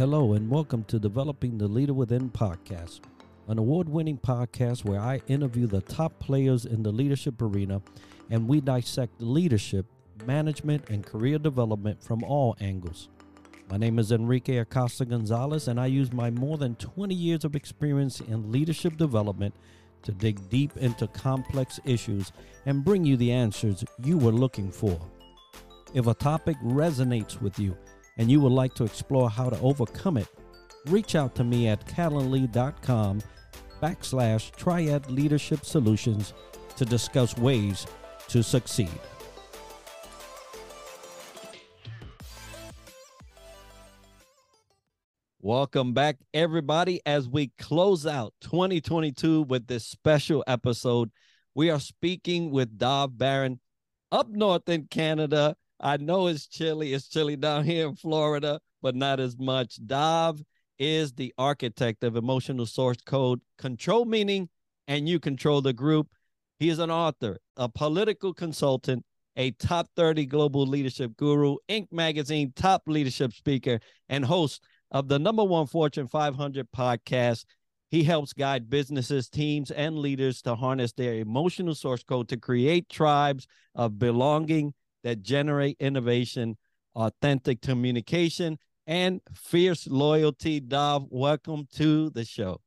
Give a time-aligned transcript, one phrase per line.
[0.00, 3.00] Hello, and welcome to Developing the Leader Within podcast,
[3.48, 7.82] an award winning podcast where I interview the top players in the leadership arena
[8.30, 9.84] and we dissect leadership,
[10.24, 13.10] management, and career development from all angles.
[13.70, 17.54] My name is Enrique Acosta Gonzalez, and I use my more than 20 years of
[17.54, 19.54] experience in leadership development
[20.04, 22.32] to dig deep into complex issues
[22.64, 24.98] and bring you the answers you were looking for.
[25.92, 27.76] If a topic resonates with you
[28.16, 30.28] and you would like to explore how to overcome it,
[30.86, 33.22] reach out to me at calendly.com
[33.82, 36.34] backslash triad leadership solutions
[36.76, 37.86] to discuss ways
[38.28, 38.88] to succeed.
[45.42, 51.10] Welcome back, everybody, as we close out 2022 with this special episode.
[51.54, 53.58] We are speaking with Dov Baron
[54.12, 55.56] up north in Canada.
[55.80, 56.92] I know it's chilly.
[56.92, 59.78] It's chilly down here in Florida, but not as much.
[59.86, 60.42] Dov
[60.78, 64.48] is the architect of emotional source code, control meaning,
[64.88, 66.08] and you control the group.
[66.58, 69.04] He is an author, a political consultant,
[69.36, 71.90] a top 30 global leadership guru, Inc.
[71.90, 77.44] magazine top leadership speaker, and host of the number one Fortune 500 podcast.
[77.90, 82.88] He helps guide businesses, teams, and leaders to harness their emotional source code to create
[82.88, 86.56] tribes of belonging that generate innovation,
[86.94, 90.60] authentic communication, and fierce loyalty.
[90.60, 92.60] Dov, welcome to the show.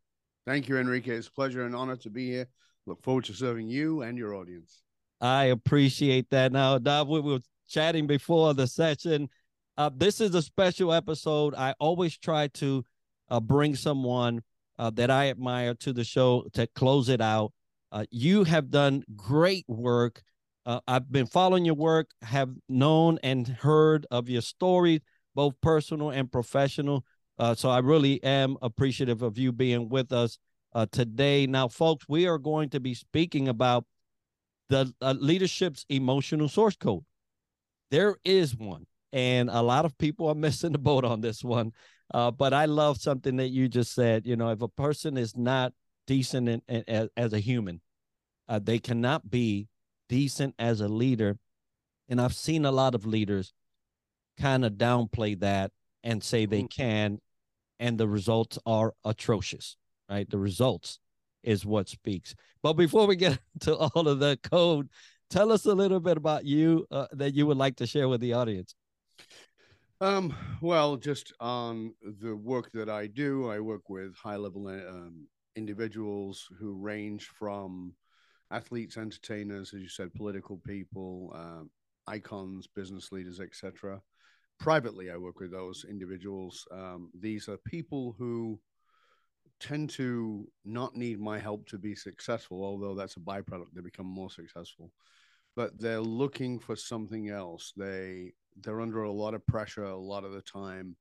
[0.46, 1.16] Thank you, Enrique.
[1.16, 2.48] It's a pleasure and honor to be here.
[2.86, 4.82] Look forward to serving you and your audience.
[5.22, 6.52] I appreciate that.
[6.52, 9.30] Now, Dov, we were chatting before the session.
[9.78, 11.56] Uh, this is a special episode.
[11.56, 12.84] I always try to
[13.30, 14.42] uh, bring someone
[14.78, 17.54] uh, that I admire to the show to close it out.
[17.92, 20.24] Uh, you have done great work.
[20.66, 25.02] Uh, I've been following your work, have known and heard of your stories,
[25.36, 27.06] both personal and professional.
[27.38, 30.38] Uh, so I really am appreciative of you being with us
[30.92, 31.46] today.
[31.46, 33.86] Now, folks, we are going to be speaking about
[34.70, 37.04] the leadership's emotional source code.
[37.92, 41.72] There is one and a lot of people are missing the boat on this one.
[42.14, 44.26] Uh, but I love something that you just said.
[44.26, 45.74] You know, if a person is not
[46.06, 47.80] decent in, in, as, as a human,
[48.50, 49.68] uh, they cannot be
[50.10, 51.38] decent as a leader.
[52.10, 53.54] And I've seen a lot of leaders
[54.40, 55.72] kind of downplay that
[56.04, 56.82] and say they mm-hmm.
[56.82, 57.20] can,
[57.80, 59.78] and the results are atrocious,
[60.10, 60.30] right?
[60.30, 61.00] The results
[61.44, 62.36] is what speaks.
[62.62, 64.90] But before we get to all of the code,
[65.30, 68.22] tell us a little bit about you uh, that you would like to share with
[68.22, 68.76] the audience.
[70.02, 75.28] Um, well, just on the work that I do, I work with high level um,
[75.56, 77.94] individuals who range from
[78.54, 81.64] athletes, entertainers, as you said, political people, uh,
[82.08, 84.02] icons, business leaders, etc.
[84.60, 86.66] Privately, I work with those individuals.
[86.72, 88.60] Um, these are people who
[89.60, 93.74] tend to not need my help to be successful, although that's a byproduct.
[93.74, 94.92] They become more successful,
[95.56, 97.74] but they're looking for something else.
[97.76, 100.96] They they're under a lot of pressure a lot of the time.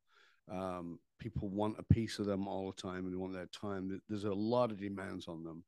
[0.50, 4.00] Um, people want a piece of them all the time and they want their time.
[4.08, 5.64] There's a lot of demands on them.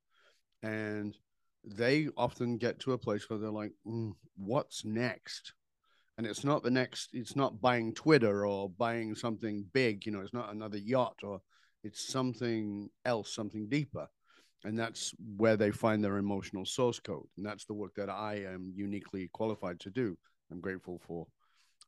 [0.62, 1.16] And
[1.64, 5.54] they often get to a place where they're like, mm, what's next?
[6.16, 10.20] And it's not the next, it's not buying Twitter or buying something big, you know,
[10.20, 11.40] it's not another yacht or
[11.82, 14.06] it's something else, something deeper.
[14.64, 17.26] And that's where they find their emotional source code.
[17.36, 20.16] And that's the work that I am uniquely qualified to do.
[20.50, 21.26] I'm grateful for.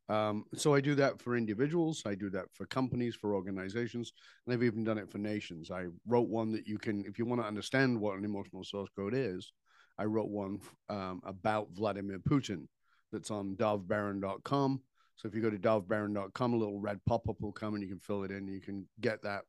[0.09, 4.13] Um, so I do that for individuals, I do that for companies, for organizations,
[4.47, 5.71] and I've even done it for nations.
[5.71, 8.91] I wrote one that you can, if you want to understand what an emotional source
[8.95, 9.53] code is,
[9.99, 12.67] I wrote one um, about Vladimir Putin
[13.13, 14.81] that's on dovbaron.com.
[15.17, 17.89] So if you go to dovbaron.com, a little red pop up will come and you
[17.89, 18.47] can fill it in.
[18.47, 19.43] You can get that.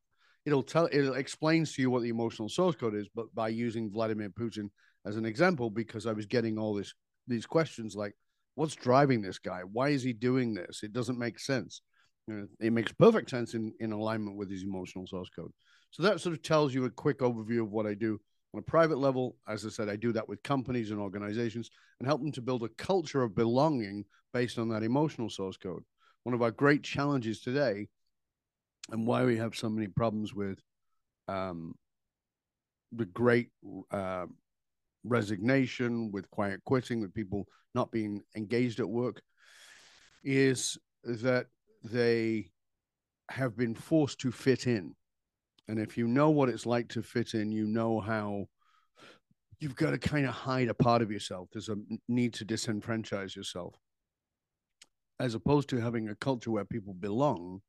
[0.45, 3.91] It'll tell, it explains to you what the emotional source code is, but by using
[3.91, 4.69] Vladimir Putin
[5.05, 6.93] as an example, because I was getting all this
[7.27, 8.13] these questions like,
[8.55, 9.61] what's driving this guy?
[9.71, 10.81] Why is he doing this?
[10.83, 11.81] It doesn't make sense.
[12.59, 15.51] It makes perfect sense in, in alignment with his emotional source code.
[15.91, 18.19] So that sort of tells you a quick overview of what I do
[18.57, 19.35] on a private level.
[19.47, 21.69] As I said, I do that with companies and organizations
[21.99, 25.83] and help them to build a culture of belonging based on that emotional source code.
[26.23, 27.87] One of our great challenges today,
[28.89, 30.59] and why we have so many problems with
[31.27, 31.75] um,
[32.91, 33.49] the great
[33.91, 34.25] uh,
[35.03, 39.21] resignation, with quiet quitting, with people not being engaged at work,
[40.23, 41.45] is that
[41.83, 42.49] they
[43.29, 44.95] have been forced to fit in.
[45.67, 48.47] And if you know what it's like to fit in, you know how
[49.59, 51.49] you've got to kind of hide a part of yourself.
[51.51, 51.77] There's a
[52.07, 53.75] need to disenfranchise yourself.
[55.19, 57.61] As opposed to having a culture where people belong,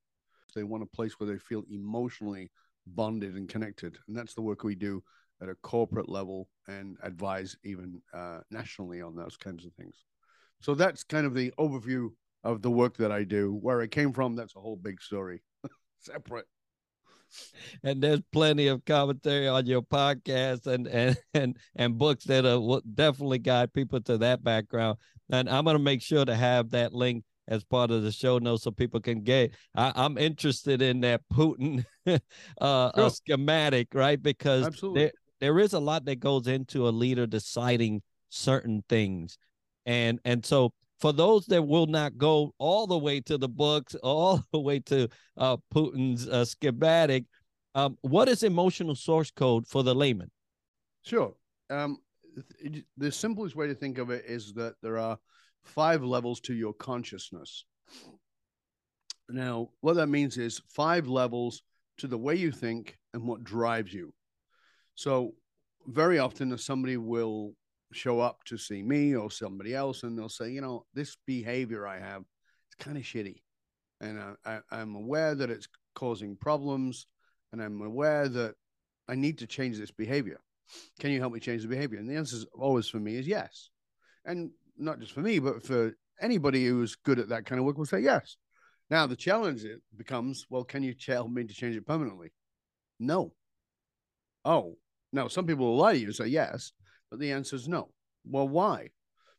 [0.54, 2.50] They want a place where they feel emotionally
[2.86, 3.98] bonded and connected.
[4.08, 5.02] And that's the work we do
[5.42, 10.04] at a corporate level and advise even uh, nationally on those kinds of things.
[10.60, 12.10] So that's kind of the overview
[12.44, 13.54] of the work that I do.
[13.54, 15.42] Where it came from, that's a whole big story,
[16.00, 16.46] separate.
[17.82, 22.82] And there's plenty of commentary on your podcast and and and and books that will
[22.94, 24.98] definitely guide people to that background.
[25.30, 28.64] And I'm gonna make sure to have that link as part of the show notes
[28.64, 29.54] so people can get.
[29.75, 31.84] I, am interested in that Putin
[32.60, 33.10] uh, sure.
[33.10, 34.22] schematic, right?
[34.22, 35.00] Because Absolutely.
[35.00, 39.38] there there is a lot that goes into a leader deciding certain things,
[39.86, 43.94] and and so for those that will not go all the way to the books,
[44.02, 47.24] all the way to uh, Putin's uh, schematic,
[47.74, 50.30] um, what is emotional source code for the layman?
[51.04, 51.34] Sure.
[51.70, 51.98] Um,
[52.96, 55.18] the simplest way to think of it is that there are
[55.62, 57.64] five levels to your consciousness.
[59.28, 61.62] Now, what that means is five levels
[61.98, 64.12] to the way you think and what drives you.
[64.94, 65.34] So,
[65.86, 67.54] very often, if somebody will
[67.93, 71.87] show up to see me or somebody else and they'll say, you know, this behavior
[71.87, 72.23] I have,
[72.69, 73.43] it's kind of shitty.
[74.00, 77.06] And I, I, I'm aware that it's causing problems
[77.52, 78.55] and I'm aware that
[79.08, 80.40] I need to change this behavior.
[81.00, 81.99] Can you help me change the behavior?
[81.99, 83.70] And the answer is always for me is yes.
[84.25, 87.79] And not just for me, but for anybody who's good at that kind of work
[87.79, 88.37] will say yes.
[88.90, 92.32] Now the challenge it becomes, well, can you help me to change it permanently?
[93.00, 93.32] No.
[94.44, 94.76] Oh,
[95.12, 96.73] now some people will lie to you and say yes,
[97.10, 97.90] but the answer is no.
[98.25, 98.90] Well, why?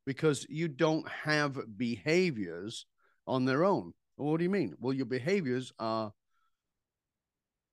[0.05, 2.85] Because you don't have behaviors
[3.27, 3.93] on their own.
[4.17, 4.75] Well, what do you mean?
[4.79, 6.11] Well, your behaviors are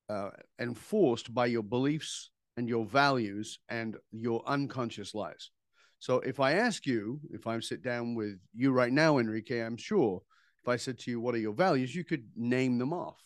[0.08, 5.50] uh, enforced by your beliefs and your values and your unconscious lies.
[5.98, 9.76] So if I ask you, if I sit down with you right now, Enrique, I'm
[9.76, 10.22] sure
[10.62, 13.20] if I said to you, what are your values, you could name them off.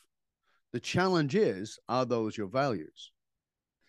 [0.72, 3.12] The challenge is, are those your values?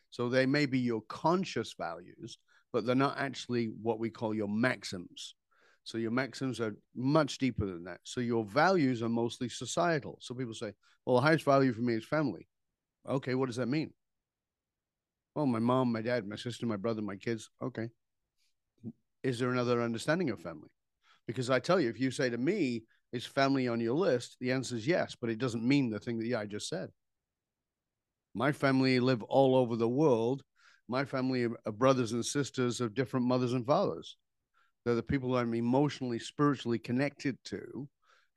[0.10, 2.38] So they may be your conscious values,
[2.73, 5.35] but they're not actually what we call your maxims.
[5.83, 8.00] So your maxims are much deeper than that.
[8.03, 10.18] So your values are mostly societal.
[10.21, 10.73] So people say,
[11.06, 12.47] well, the highest value for me is family.
[13.09, 13.91] Okay, what does that mean?
[15.35, 17.50] Well, my mom, my dad, my sister, my brother, my kids.
[17.62, 17.89] Okay.
[19.24, 20.69] Is there another understanding of family?
[21.25, 22.83] Because I tell you, if you say to me,
[23.13, 24.38] is family on your list?
[24.39, 26.89] The answer is yes, but it doesn't mean the thing that yeah, I just said.
[28.33, 30.44] My family live all over the world
[30.91, 34.17] my family of brothers and sisters of different mothers and fathers.
[34.83, 37.88] They're the people I'm emotionally, spiritually connected to,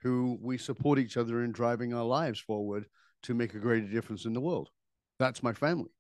[0.03, 2.87] who we support each other in driving our lives forward
[3.25, 4.71] to make a greater difference in the world.
[5.19, 5.91] That's my family.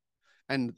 [0.48, 0.74] And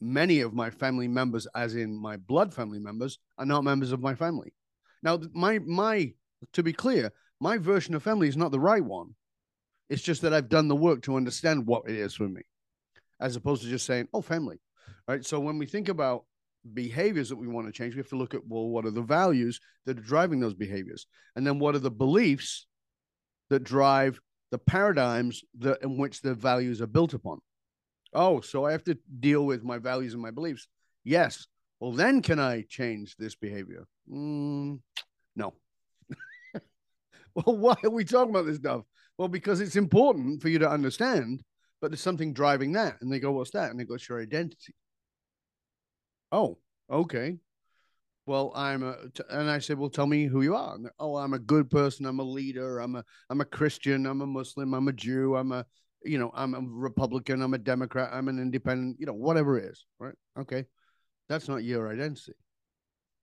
[0.00, 4.00] many of my family members, as in my blood family members, are not members of
[4.00, 4.54] my family.
[5.02, 6.14] Now, my my
[6.54, 9.14] to be clear, my version of family is not the right one.
[9.90, 12.42] It's just that I've done the work to understand what it is for me
[13.20, 14.58] as opposed to just saying, oh, family.
[15.08, 15.24] Right.
[15.24, 16.24] So when we think about
[16.72, 19.02] behaviors that we want to change, we have to look at, well, what are the
[19.02, 21.06] values that are driving those behaviors?
[21.36, 22.66] And then what are the beliefs
[23.50, 24.20] that drive
[24.50, 27.40] the paradigms that in which the values are built upon?
[28.14, 30.68] Oh, so I have to deal with my values and my beliefs.
[31.02, 31.46] Yes.
[31.80, 33.86] Well, then can I change this behavior?
[34.10, 34.80] Mm,
[35.36, 35.52] no.
[37.34, 38.82] well, why are we talking about this stuff?
[39.18, 41.42] Well, because it's important for you to understand
[41.84, 42.96] but there's something driving that.
[43.02, 43.70] And they go, what's that?
[43.70, 44.74] And they go, it's your identity.
[46.32, 46.56] Oh,
[46.90, 47.36] okay.
[48.24, 48.96] Well, I'm a,
[49.28, 50.78] and I said, well, tell me who you are.
[50.98, 52.06] oh, I'm a good person.
[52.06, 52.78] I'm a leader.
[52.78, 54.06] I'm a, I'm a Christian.
[54.06, 54.72] I'm a Muslim.
[54.72, 55.36] I'm a Jew.
[55.36, 55.66] I'm a,
[56.02, 57.42] you know, I'm a Republican.
[57.42, 58.08] I'm a Democrat.
[58.14, 59.84] I'm an independent, you know, whatever it is.
[59.98, 60.14] Right.
[60.40, 60.64] Okay.
[61.28, 62.32] That's not your identity.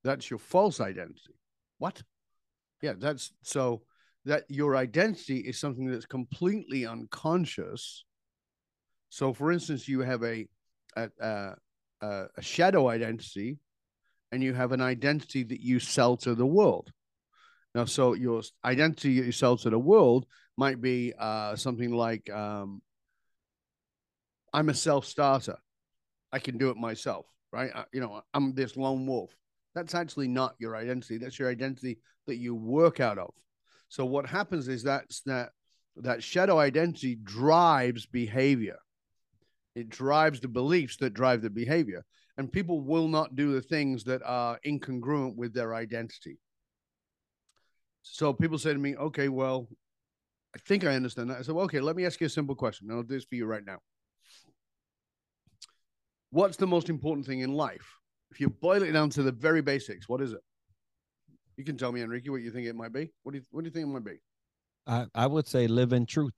[0.04, 1.34] That's your false identity.
[1.80, 2.04] What?
[2.84, 2.94] Yeah.
[2.96, 3.82] That's so
[4.26, 8.06] that your identity is something that's completely unconscious
[9.12, 10.48] so, for instance, you have a
[10.96, 11.56] a, a,
[12.38, 13.60] a shadow identity,
[14.32, 16.92] and you have an identity that you sell to the world.
[17.76, 20.26] Now, so your identity that you sell to the world
[20.58, 22.82] might be uh, something like um,
[24.54, 25.58] I'm a self starter.
[26.32, 27.72] I can do it myself, right?
[27.76, 29.36] I, you know, I'm this lone wolf.
[29.76, 31.18] That's actually not your identity.
[31.18, 33.34] That's your identity that you work out of.
[33.90, 35.50] So what happens is that's that
[35.98, 38.78] that shadow identity drives behavior.
[39.76, 42.04] It drives the beliefs that drive the behavior.
[42.38, 46.40] And people will not do the things that are incongruent with their identity.
[48.04, 49.68] So people say to me, okay, well,
[50.56, 51.40] I think I understand that.
[51.40, 52.90] I said, well, okay, let me ask you a simple question.
[52.90, 53.78] I'll do this for you right now.
[56.32, 57.86] What's the most important thing in life?
[58.32, 60.42] If you boil it down to the very basics, what is it?
[61.58, 63.12] You can tell me, Enrique, what you think it might be.
[63.24, 64.20] What do you, what do you think it might be?
[64.88, 66.34] I, I would say living truth.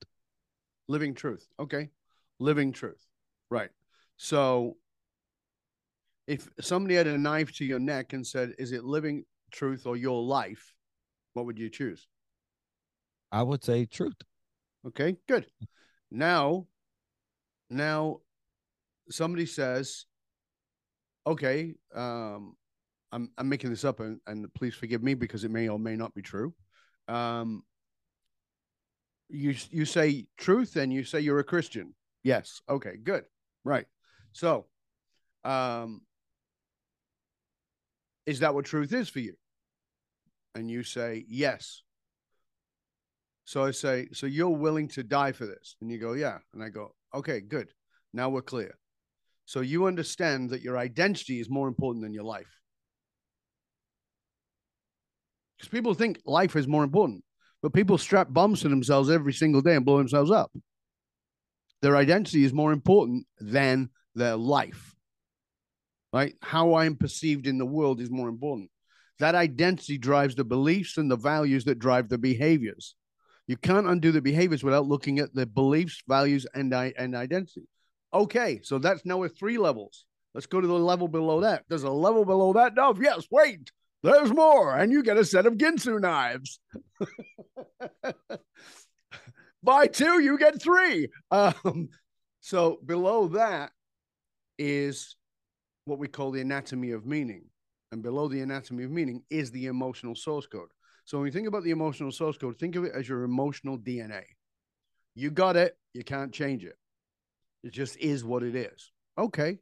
[0.88, 1.46] Living truth.
[1.58, 1.90] Okay.
[2.40, 3.00] Living truth.
[3.50, 3.70] Right.
[4.16, 4.76] So
[6.26, 9.96] if somebody had a knife to your neck and said, Is it living truth or
[9.96, 10.74] your life?
[11.34, 12.06] What would you choose?
[13.32, 14.16] I would say truth.
[14.86, 15.46] Okay, good.
[16.10, 16.66] Now,
[17.68, 18.18] now
[19.10, 20.06] somebody says,
[21.26, 22.54] okay, um,
[23.12, 25.96] I'm I'm making this up and, and please forgive me because it may or may
[25.96, 26.54] not be true.
[27.08, 27.62] Um,
[29.28, 31.94] you you say truth and you say you're a Christian.
[32.22, 32.60] Yes.
[32.68, 33.24] Okay, good.
[33.64, 33.86] Right.
[34.32, 34.66] So,
[35.44, 36.02] um,
[38.26, 39.34] is that what truth is for you?
[40.54, 41.82] And you say, yes.
[43.44, 45.76] So I say, so you're willing to die for this?
[45.80, 46.38] And you go, yeah.
[46.52, 47.68] And I go, okay, good.
[48.12, 48.78] Now we're clear.
[49.46, 52.60] So you understand that your identity is more important than your life.
[55.58, 57.22] Because people think life is more important,
[57.62, 60.50] but people strap bombs to themselves every single day and blow themselves up.
[61.84, 64.94] Their identity is more important than their life
[66.14, 66.36] right?
[66.40, 68.70] How I am perceived in the world is more important.
[69.18, 72.94] That identity drives the beliefs and the values that drive the behaviors.
[73.48, 77.64] You can't undo the behaviors without looking at the beliefs, values, and, and identity.
[78.12, 80.04] Okay, so that's now with three levels.
[80.34, 81.64] Let's go to the level below that.
[81.68, 82.76] There's a level below that.
[82.76, 83.72] No, yes, wait,
[84.04, 86.60] there's more, and you get a set of Ginsu knives.
[89.64, 91.08] Buy two, you get three.
[91.30, 91.88] Um,
[92.40, 93.72] so below that
[94.58, 95.16] is
[95.86, 97.46] what we call the anatomy of meaning.
[97.90, 100.68] And below the anatomy of meaning is the emotional source code.
[101.06, 103.78] So when you think about the emotional source code, think of it as your emotional
[103.78, 104.22] DNA.
[105.14, 106.76] You got it, you can't change it.
[107.62, 108.92] It just is what it is.
[109.16, 109.58] Okay.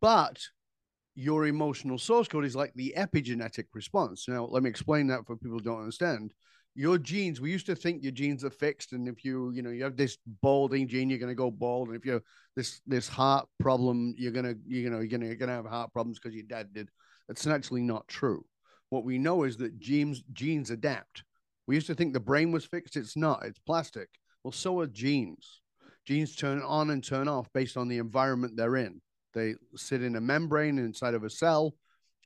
[0.00, 0.40] But
[1.14, 4.28] your emotional source code is like the epigenetic response.
[4.28, 6.32] Now, let me explain that for people who don't understand
[6.74, 9.70] your genes we used to think your genes are fixed and if you you know
[9.70, 12.22] you have this balding gene you're going to go bald and if you have
[12.58, 15.54] this this heart problem you're going to you know you're going to you're going to
[15.54, 16.88] have heart problems because your dad did.
[17.28, 18.44] That's actually not true.
[18.90, 21.22] What we know is that genes genes adapt.
[21.66, 22.96] We used to think the brain was fixed.
[22.96, 23.44] It's not.
[23.44, 24.08] It's plastic.
[24.42, 25.60] Well so are genes.
[26.04, 29.00] Genes turn on and turn off based on the environment they're in.
[29.34, 31.74] They sit in a membrane inside of a cell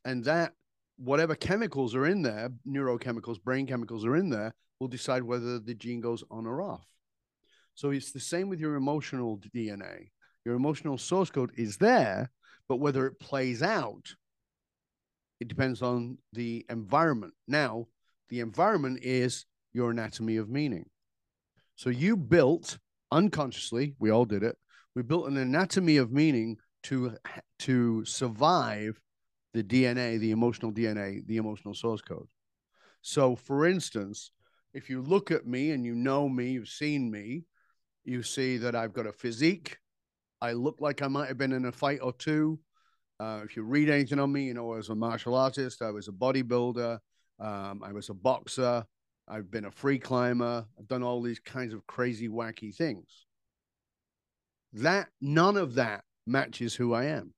[0.04, 0.52] and that
[0.96, 5.74] whatever chemicals are in there, neurochemicals, brain chemicals are in there, will decide whether the
[5.74, 6.86] gene goes on or off.
[7.74, 10.10] So it's the same with your emotional DNA.
[10.44, 12.30] Your emotional source code is there,
[12.68, 14.14] but whether it plays out,
[15.40, 17.34] it depends on the environment.
[17.48, 17.86] Now,
[18.28, 20.86] the environment is your anatomy of meaning.
[21.76, 22.78] So you built
[23.10, 24.56] unconsciously, we all did it.
[24.94, 27.16] We built an anatomy of meaning to
[27.60, 29.00] to survive
[29.54, 32.28] the DNA, the emotional DNA, the emotional source code.
[33.02, 34.30] So, for instance,
[34.74, 37.44] if you look at me and you know me, you've seen me,
[38.04, 39.78] you see that I've got a physique.
[40.40, 42.58] I look like I might have been in a fight or two.
[43.20, 45.90] Uh, if you read anything on me, you know, I was a martial artist, I
[45.90, 46.98] was a bodybuilder,
[47.38, 48.84] um, I was a boxer,
[49.28, 53.26] I've been a free climber, I've done all these kinds of crazy, wacky things.
[54.72, 57.34] That none of that matches who I am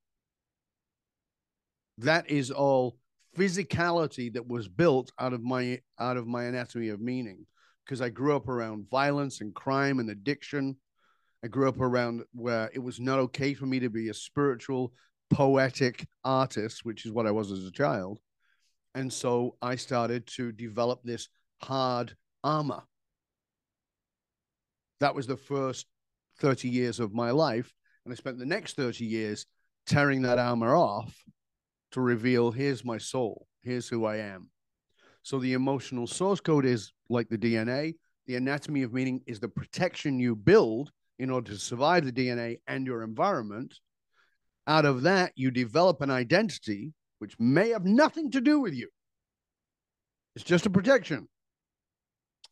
[1.98, 2.96] that is all
[3.36, 7.46] physicality that was built out of my out of my anatomy of meaning
[7.84, 10.76] because I grew up around violence and crime and addiction.
[11.44, 14.92] I grew up around where it was not okay for me to be a spiritual,
[15.28, 18.18] poetic artist, which is what I was as a child.
[18.94, 21.28] And so I started to develop this
[21.60, 22.82] hard armor.
[25.00, 25.86] That was the first
[26.38, 27.74] 30 years of my life.
[28.04, 29.44] And I spent the next 30 years
[29.86, 31.14] tearing that armor off
[31.94, 34.50] to reveal here's my soul, here's who I am.
[35.22, 37.94] So the emotional source code is like the DNA.
[38.26, 42.58] The anatomy of meaning is the protection you build in order to survive the DNA
[42.66, 43.78] and your environment.
[44.66, 48.88] Out of that, you develop an identity which may have nothing to do with you.
[50.34, 51.28] It's just a protection.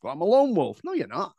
[0.01, 0.79] Well, I'm a lone wolf.
[0.85, 1.33] No, you're not.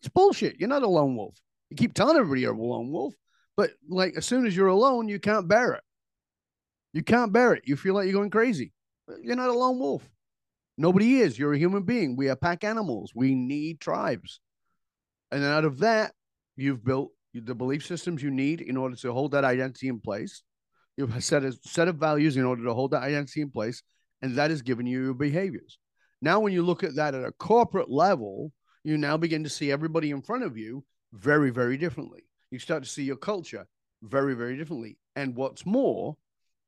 [0.00, 0.60] It's bullshit.
[0.60, 1.36] You're not a lone wolf.
[1.70, 3.14] You keep telling everybody you're a lone wolf,
[3.56, 5.82] but like as soon as you're alone, you can't bear it.
[6.92, 7.62] You can't bear it.
[7.66, 8.72] You feel like you're going crazy.
[9.22, 10.02] You're not a lone wolf.
[10.78, 11.38] Nobody is.
[11.38, 12.16] You're a human being.
[12.16, 13.12] We are pack animals.
[13.14, 14.40] We need tribes.
[15.30, 16.12] And out of that,
[16.56, 20.42] you've built the belief systems you need in order to hold that identity in place.
[20.96, 23.82] You've set a set of values in order to hold that identity in place,
[24.20, 25.78] and that has given you your behaviors.
[26.20, 28.52] Now, when you look at that at a corporate level,
[28.84, 32.24] you now begin to see everybody in front of you very, very differently.
[32.50, 33.66] You start to see your culture
[34.02, 34.98] very, very differently.
[35.16, 36.16] And what's more,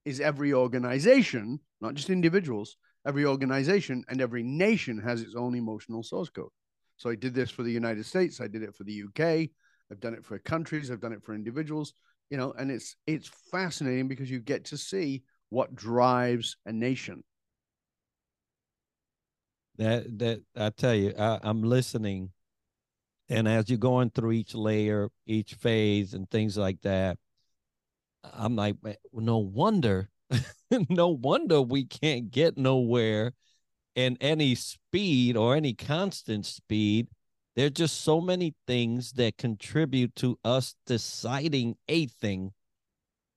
[0.04, 6.02] is every organization, not just individuals, every organization and every nation has its own emotional
[6.02, 6.50] source code.
[6.96, 8.40] So I did this for the United States.
[8.40, 9.50] I did it for the UK.
[9.90, 10.90] I've done it for countries.
[10.90, 11.92] I've done it for individuals.
[12.30, 17.23] You know, and it's it's fascinating because you get to see what drives a nation.
[19.76, 22.30] That that I tell you, I, I'm listening,
[23.28, 27.18] and as you're going through each layer, each phase, and things like that,
[28.33, 28.76] I'm like,
[29.12, 30.09] no wonder,
[30.88, 33.35] no wonder we can't get nowhere
[33.95, 37.09] in any speed or any constant speed.
[37.57, 42.52] There's just so many things that contribute to us deciding a thing.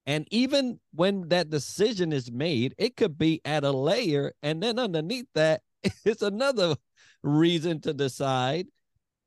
[0.08, 4.80] And even when that decision is made, it could be at a layer, and then
[4.80, 5.62] underneath that,
[6.06, 6.76] it's another
[7.24, 8.68] reason to decide.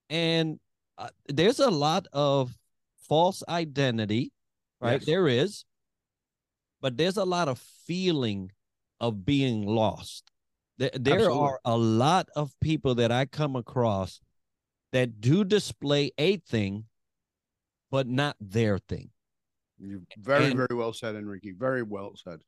[0.09, 0.59] And
[0.99, 2.57] uh, there's a lot of
[3.09, 4.33] false identity
[4.81, 5.01] right?
[5.01, 5.07] Yes.
[5.07, 5.65] There is,
[6.81, 8.53] but there's a lot of feeling
[9.01, 10.31] of being lost.
[10.79, 14.21] There, there are a lot of people that I come across
[14.93, 16.85] that do display a thing,
[17.91, 19.11] but not their thing.
[19.79, 21.53] You very, and, very well said, Enrique.
[21.53, 22.41] Very well said.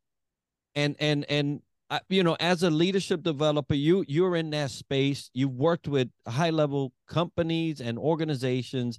[0.74, 1.60] And and and
[1.90, 5.30] uh, you know, as a leadership developer, you you're in that space.
[5.34, 8.98] You've worked with high level companies and organizations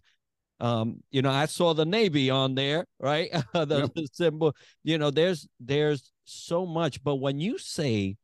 [0.64, 3.30] um you know i saw the navy on there right?
[3.54, 3.94] The, yep.
[3.94, 8.18] the, symbol you know there's there's so much but when you say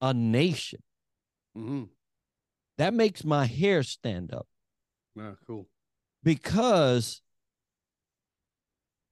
[0.00, 0.80] a nation
[1.56, 1.84] mm-hmm.
[2.78, 4.46] that makes my hair stand up.
[5.14, 5.66] Yeah cool.
[6.22, 7.22] Because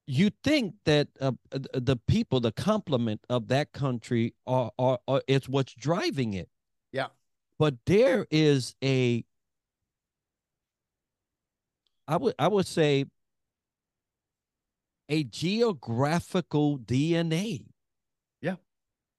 [0.06, 5.48] you think that uh, the people the complement of that country are, are, are it's
[5.48, 6.48] what's driving it.
[6.92, 7.08] Yeah.
[7.58, 9.24] But there is a
[12.06, 13.06] I would I would say
[15.08, 17.64] a geographical DNA.
[18.40, 18.56] Yeah,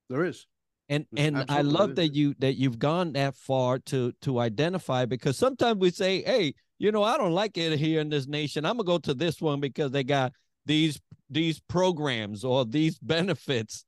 [0.10, 0.48] there is.
[0.88, 5.36] And and I love that you that you've gone that far to to identify because
[5.36, 8.65] sometimes we say, hey, you know, I don't like it here in this nation.
[8.65, 10.33] I'm gonna go to this one because they got
[10.66, 13.83] these these programs or these benefits,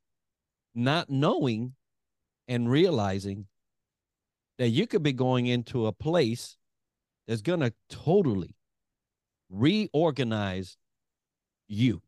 [0.73, 1.75] not knowing
[2.47, 3.45] and realizing
[4.57, 6.57] that you could be going into a place
[7.27, 8.56] that's gonna totally
[9.49, 10.77] reorganize
[11.67, 12.01] you.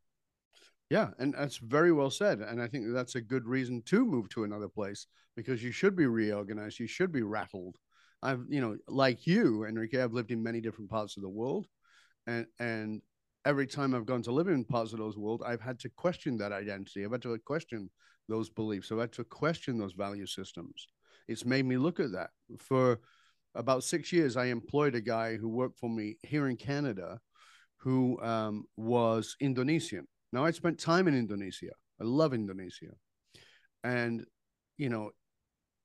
[0.88, 2.40] Yeah, and that's very well said.
[2.40, 5.94] And I think that's a good reason to move to another place because you should
[5.94, 6.80] be reorganized.
[6.80, 7.76] You should be rattled.
[8.22, 11.66] I've, you know, like you, Enrique, I've lived in many different parts of the world.
[12.26, 13.02] And and
[13.44, 16.36] every time I've gone to live in parts of those world, I've had to question
[16.38, 17.04] that identity.
[17.04, 17.88] I've had to question
[18.28, 18.90] those beliefs.
[18.90, 20.88] I've had to question those value systems.
[21.28, 22.30] It's made me look at that.
[22.58, 23.00] For
[23.54, 27.20] about six years, I employed a guy who worked for me here in Canada
[27.80, 30.06] who um, was Indonesian.
[30.32, 31.72] Now, I spent time in Indonesia.
[32.00, 32.92] I love Indonesia.
[33.82, 34.24] And,
[34.76, 35.10] you know,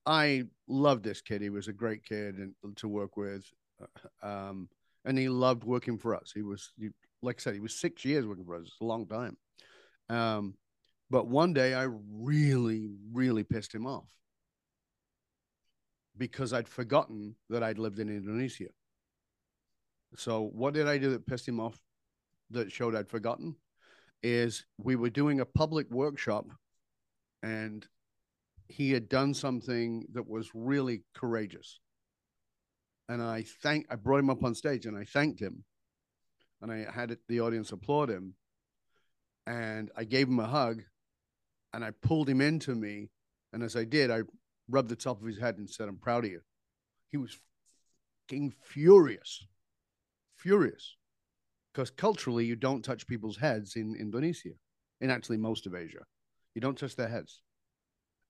[0.05, 1.41] I loved this kid.
[1.41, 3.45] He was a great kid and, to work with.
[3.81, 4.69] Uh, um,
[5.05, 6.31] and he loved working for us.
[6.33, 6.89] He was, he,
[7.21, 8.63] like I said, he was six years working for us.
[8.65, 9.37] It's a long time.
[10.09, 10.55] Um,
[11.09, 14.07] but one day I really, really pissed him off
[16.17, 18.69] because I'd forgotten that I'd lived in Indonesia.
[20.17, 21.79] So what did I do that pissed him off?
[22.51, 23.55] That showed I'd forgotten
[24.21, 26.45] is we were doing a public workshop,
[27.43, 27.87] and
[28.67, 31.79] he had done something that was really courageous.
[33.07, 35.63] And I thank I brought him up on stage and I thanked him,
[36.61, 38.35] and I had the audience applaud him,
[39.45, 40.81] and I gave him a hug,
[41.73, 43.09] and I pulled him into me,
[43.53, 44.21] and as I did, I
[44.67, 46.41] rubbed the top of his head and said, "I'm proud of you."
[47.11, 47.37] He was
[48.27, 49.45] fucking furious
[50.35, 50.95] furious
[51.75, 54.51] because culturally you don't touch people's heads in Indonesia,
[55.01, 55.99] in actually most of Asia.
[56.53, 57.41] You don't touch their heads.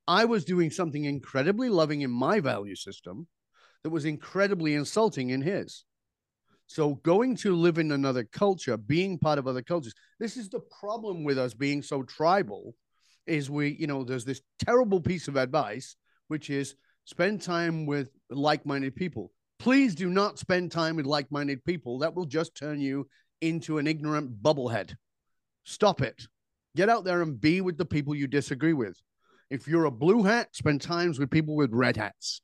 [0.08, 3.27] I was doing something incredibly loving in my value system
[3.84, 5.86] that was incredibly insulting in his.
[6.65, 10.62] So going to live in another culture, being part of other cultures, this is the
[10.79, 12.73] problem with us being so tribal
[13.27, 15.95] is we, you know, there's this terrible piece of advice,
[16.29, 19.31] which is spend time with like-minded people.
[19.60, 21.99] Please do not spend time with like minded people.
[21.99, 23.08] That will just turn you
[23.47, 24.95] into an ignorant bubblehead.
[25.63, 26.27] Stop it.
[26.75, 28.97] Get out there and be with the people you disagree with.
[29.49, 32.41] If you're a blue hat, spend times with people with red hats.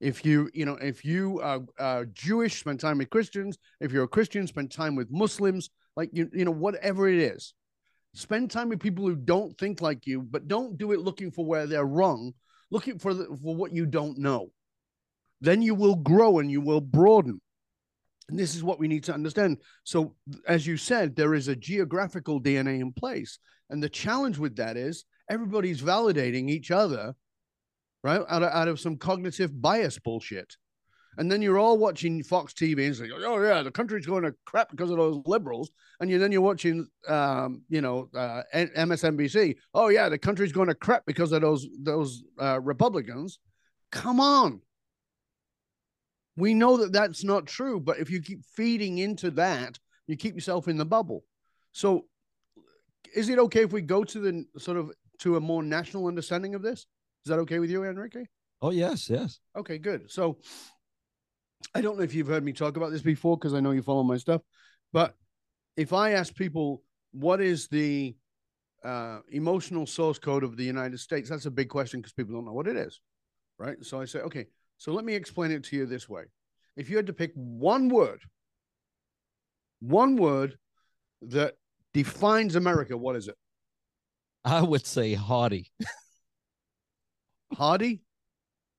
[0.00, 3.56] If you, you know, if you are, are Jewish, spend time with Christians.
[3.80, 5.70] If you're a Christian, spend time with Muslims.
[5.96, 7.54] Like you, you know, whatever it is,
[8.14, 11.46] spend time with people who don't think like you, but don't do it looking for
[11.46, 12.32] where they're wrong.
[12.70, 14.50] Looking for the, for what you don't know
[15.42, 17.40] then you will grow and you will broaden.
[18.32, 19.58] And this is what we need to understand.
[19.84, 20.16] So,
[20.48, 23.38] as you said, there is a geographical DNA in place.
[23.70, 27.14] And the challenge with that is everybody's validating each other
[28.02, 28.20] right?
[28.28, 30.56] Out of, out of some cognitive bias bullshit.
[31.18, 34.34] And then you're all watching Fox TV and saying, "Oh yeah, the country's going to
[34.46, 39.56] crap because of those liberals." And you then you're watching, um, you know, uh, MSNBC.
[39.74, 43.40] Oh yeah, the country's going to crap because of those those uh, Republicans.
[43.90, 44.62] Come on,
[46.36, 47.80] we know that that's not true.
[47.80, 51.24] But if you keep feeding into that, you keep yourself in the bubble.
[51.72, 52.06] So,
[53.14, 56.54] is it okay if we go to the sort of to a more national understanding
[56.54, 56.80] of this?
[57.24, 58.24] Is that okay with you, Enrique?
[58.60, 59.40] Oh yes, yes.
[59.56, 60.10] Okay, good.
[60.10, 60.38] So
[61.74, 63.82] I don't know if you've heard me talk about this before because I know you
[63.82, 64.42] follow my stuff,
[64.92, 65.14] but
[65.76, 68.14] if I ask people what is the
[68.84, 72.44] uh, emotional source code of the United States, that's a big question because people don't
[72.44, 73.00] know what it is,
[73.58, 73.76] right?
[73.82, 74.46] So I say, okay,
[74.82, 76.24] so let me explain it to you this way.
[76.74, 78.20] If you had to pick one word,
[79.78, 80.58] one word
[81.20, 81.54] that
[81.94, 83.36] defines America, what is it?
[84.44, 85.70] I would say haughty.
[87.54, 88.02] Hardy?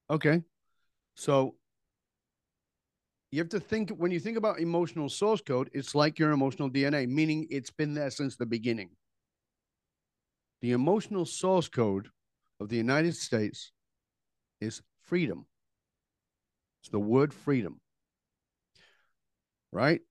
[0.09, 0.41] Okay.
[1.15, 1.55] So
[3.31, 6.69] you have to think when you think about emotional source code, it's like your emotional
[6.69, 8.89] DNA, meaning it's been there since the beginning.
[10.61, 12.09] The emotional source code
[12.59, 13.71] of the United States
[14.59, 15.45] is freedom.
[16.83, 17.79] It's the word freedom.
[19.71, 20.01] Right?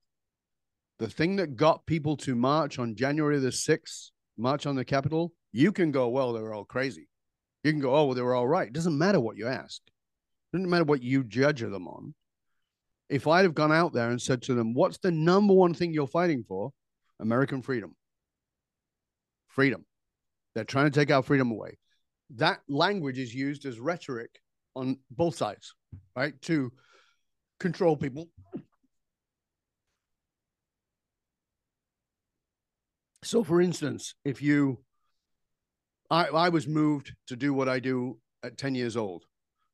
[0.99, 5.31] The thing that got people to march on January the 6th, march on the Capitol,
[5.51, 7.07] you can go, well, they were all crazy.
[7.63, 8.67] You can go, oh, well, they were all right.
[8.67, 9.81] It doesn't matter what you ask.
[9.85, 12.13] It doesn't matter what you judge them on
[13.09, 15.93] if I'd have gone out there and said to them, What's the number one thing
[15.93, 16.71] you're fighting for?
[17.19, 17.95] American freedom.
[19.47, 19.85] Freedom.
[20.55, 21.77] They're trying to take our freedom away.
[22.35, 24.31] That language is used as rhetoric
[24.75, 25.73] on both sides,
[26.15, 26.39] right?
[26.43, 26.71] To
[27.59, 28.29] control people.
[33.23, 34.79] So, for instance, if you,
[36.09, 39.23] I, I was moved to do what I do at 10 years old.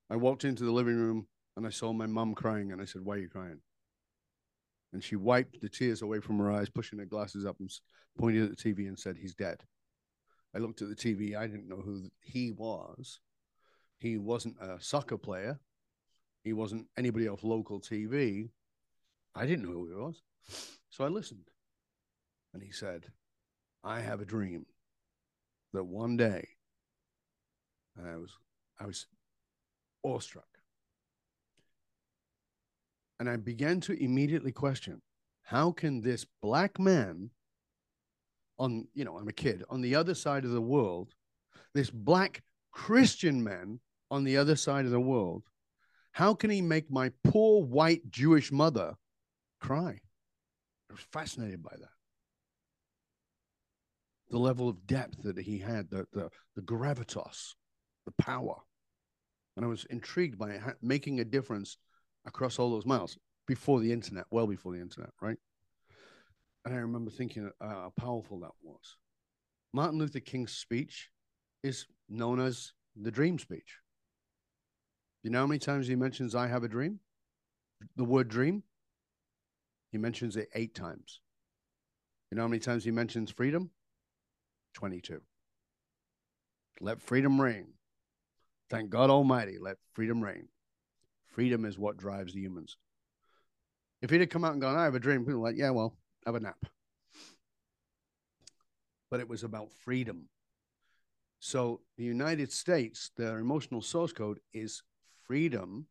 [0.10, 1.28] I walked into the living room
[1.60, 3.60] and I saw my mum crying, and I said, "Why are you crying?"
[4.94, 7.70] And she wiped the tears away from her eyes, pushing her glasses up, and
[8.18, 9.62] pointed at the TV and said, "He's dead."
[10.56, 11.36] I looked at the TV.
[11.36, 13.20] I didn't know who he was.
[14.00, 15.60] He wasn't a soccer player.
[16.44, 18.50] He wasn't anybody off local TV.
[19.36, 20.22] I didn't know who he was.
[20.90, 21.50] So I listened.
[22.54, 23.06] And he said,
[23.84, 24.66] I have a dream
[25.74, 26.48] that one day,
[27.96, 28.32] and I was
[28.80, 29.06] I was
[30.04, 30.48] awestruck.
[33.20, 35.02] And I began to immediately question
[35.44, 37.32] how can this black man
[38.58, 41.14] on, you know, I'm a kid, on the other side of the world,
[41.74, 43.80] this black Christian man
[44.12, 45.44] on the other side of the world,
[46.12, 48.96] how can he make my poor white Jewish mother
[49.60, 50.00] cry?
[50.90, 51.90] I was fascinated by that.
[54.32, 57.54] The level of depth that he had, the, the, the gravitas,
[58.06, 58.56] the power.
[59.56, 61.78] And I was intrigued by making a difference
[62.26, 63.18] across all those miles
[63.48, 65.38] before the internet, well before the internet, right?
[66.66, 68.98] And I remember thinking uh, how powerful that was.
[69.74, 71.10] Martin Luther King's speech
[71.64, 73.78] is known as the dream speech.
[75.24, 77.00] You know how many times he mentions I have a dream?
[77.96, 78.64] The word dream?
[79.92, 81.20] He mentions it eight times.
[82.32, 83.72] You know how many times he mentions freedom?
[84.76, 85.22] 22.
[86.80, 87.74] Let freedom reign.
[88.70, 90.48] Thank God Almighty, let freedom reign.
[91.28, 92.78] Freedom is what drives the humans.
[94.02, 95.98] If he'd have come out and gone, I have a dream, people like, yeah, well,
[96.26, 96.58] have a nap.
[99.12, 100.30] But it was about freedom.
[101.40, 104.84] So the United States, their emotional source code is
[105.30, 105.86] freedom.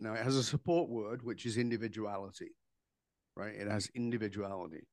[0.00, 2.52] Now it has a support word, which is individuality,
[3.36, 3.54] right?
[3.54, 4.86] It has individuality.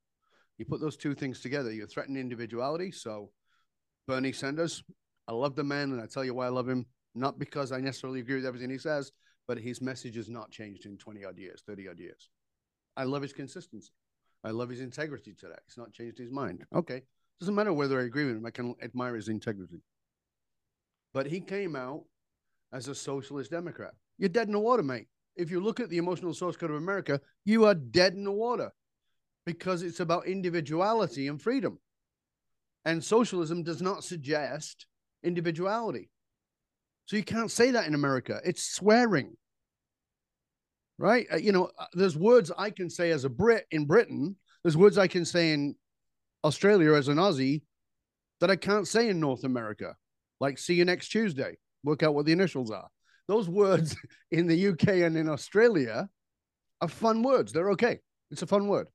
[0.58, 2.92] You put those two things together, you threaten individuality.
[2.92, 3.32] So
[4.08, 4.84] Bernie Sanders,
[5.28, 6.86] I love the man, and I tell you why I love him.
[7.16, 9.12] Not because I necessarily agree with everything he says,
[9.48, 12.30] but his message has not changed in 20 odd years, 30 odd years.
[12.98, 13.92] I love his consistency.
[14.44, 15.56] I love his integrity today.
[15.66, 16.64] He's not changed his mind.
[16.76, 17.04] Okay.
[17.40, 19.82] Doesn't matter whether I agree with him, I can admire his integrity.
[21.14, 22.04] But he came out
[22.74, 23.94] as a socialist Democrat.
[24.18, 25.08] You're dead in the water, mate.
[25.36, 28.32] If you look at the emotional source code of America, you are dead in the
[28.32, 28.72] water
[29.46, 31.80] because it's about individuality and freedom.
[32.86, 34.86] And socialism does not suggest
[35.24, 36.10] individuality.
[37.06, 38.40] So you can't say that in America.
[38.44, 39.36] It's swearing
[41.02, 41.26] right?
[41.34, 44.36] Uh, you know, uh, there's words I can say as a Brit in Britain.
[44.64, 45.76] There's words I can say in
[46.44, 47.64] Australia as an Aussie
[48.40, 49.96] that I can't say in North America,
[50.40, 51.58] like see you next Tuesday.
[51.84, 52.88] Work out what the initials are.
[53.28, 53.96] Those words
[54.32, 56.10] in the UK and in Australia
[56.82, 57.52] are fun words.
[57.52, 58.00] They're okay.
[58.30, 58.88] It's a fun word.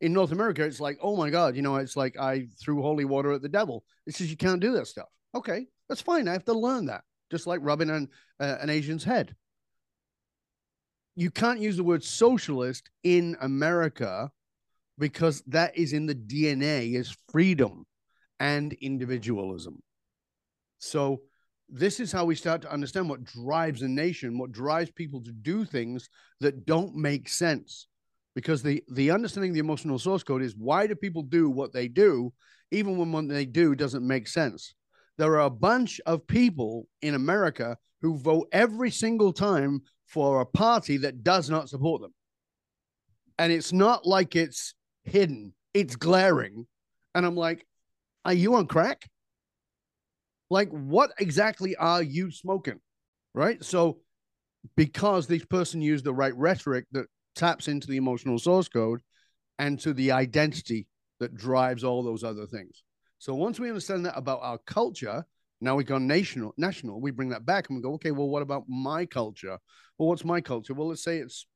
[0.00, 3.04] In North America, it's like, oh my God, you know, it's like I threw holy
[3.04, 3.84] water at the devil.
[4.06, 5.08] It says you can't do that stuff.
[5.34, 6.28] Okay, that's fine.
[6.28, 7.02] I have to learn that.
[7.30, 8.08] just like rubbing an,
[8.40, 9.34] uh, an Asian's head.
[11.16, 14.30] You can't use the word socialist in America
[14.98, 17.84] because that is in the DNA is freedom
[18.40, 19.82] and individualism.
[20.78, 21.22] So
[21.68, 25.32] this is how we start to understand what drives a nation, what drives people to
[25.32, 26.08] do things
[26.40, 27.86] that don't make sense.
[28.34, 31.88] Because the the understanding the emotional source code is why do people do what they
[31.88, 32.32] do,
[32.70, 34.74] even when what they do doesn't make sense.
[35.18, 40.46] There are a bunch of people in America who vote every single time for a
[40.46, 42.14] party that does not support them.
[43.38, 46.66] And it's not like it's hidden, it's glaring.
[47.14, 47.66] And I'm like,
[48.24, 49.08] are you on crack?
[50.50, 52.80] Like, what exactly are you smoking?
[53.34, 53.62] Right.
[53.64, 53.98] So,
[54.76, 57.06] because this person used the right rhetoric that
[57.36, 59.00] taps into the emotional source code
[59.58, 60.86] and to the identity
[61.20, 62.82] that drives all those other things.
[63.18, 65.24] So once we understand that about our culture,
[65.60, 68.42] now we go national, national, we bring that back and we go, okay, well, what
[68.42, 69.58] about my culture?
[69.98, 70.74] Well, what's my culture?
[70.74, 71.46] Well, let's say it's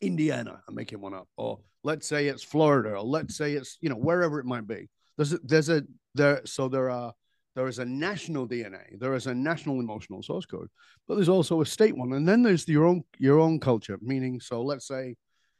[0.00, 0.60] Indiana.
[0.68, 1.28] I'm making one up.
[1.36, 2.90] Or let's say it's Florida.
[2.90, 4.88] Or let's say it's, you know, wherever it might be.
[5.16, 5.82] There's a, there's a,
[6.14, 7.12] there, so there are,
[7.56, 8.98] there is a national DNA.
[8.98, 10.68] There is a national emotional source code,
[11.06, 12.12] but there's also a state one.
[12.12, 15.16] And then there's your own, your own culture, meaning, so let's say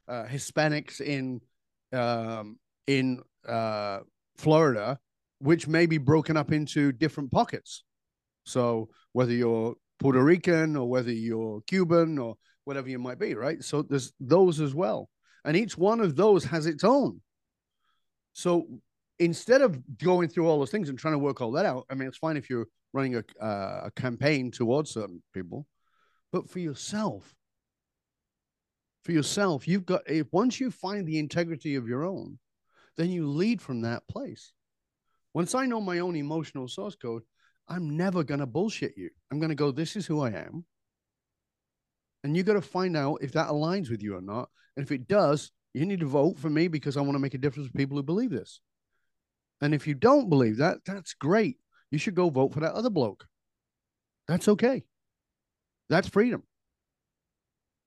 [0.08, 1.40] uh, Hispanics in,
[1.92, 4.00] um, in uh,
[4.36, 4.98] Florida
[5.40, 7.82] which may be broken up into different pockets.
[8.44, 13.62] So whether you're Puerto Rican or whether you're Cuban or whatever you might be, right?
[13.64, 15.08] So there's those as well.
[15.44, 17.20] And each one of those has its own.
[18.34, 18.66] So
[19.20, 21.94] instead of going through all those things and trying to work all that out, I
[21.94, 25.66] mean, it's fine if you're running a, uh, a campaign towards certain people,
[26.32, 27.34] but for yourself,
[29.04, 32.38] for yourself, you've got, if once you find the integrity of your own,
[32.96, 34.52] then you lead from that place.
[35.34, 37.22] Once I know my own emotional source code,
[37.68, 39.10] I'm never going to bullshit you.
[39.30, 40.64] I'm going to go, this is who I am.
[42.24, 44.48] And you got to find out if that aligns with you or not.
[44.76, 47.34] And if it does, you need to vote for me because I want to make
[47.34, 48.60] a difference with people who believe this.
[49.60, 51.58] And if you don't believe that, that's great.
[51.90, 53.26] You should go vote for that other bloke.
[54.28, 54.84] That's okay.
[55.88, 56.44] That's freedom.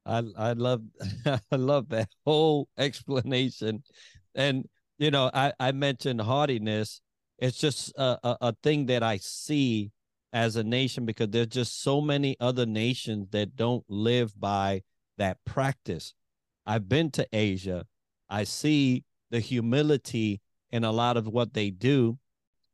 [0.05, 0.83] I I love
[1.25, 3.83] I love that whole explanation.
[4.35, 7.01] And you know, I, I mentioned haughtiness
[7.43, 9.91] it's just a, a, a thing that I see
[10.31, 14.83] as a nation because there's just so many other nations that don't live by
[15.17, 16.13] that practice.
[16.65, 17.85] I've been to Asia.
[18.29, 20.39] I see the humility
[20.73, 22.17] in a lot of what they do.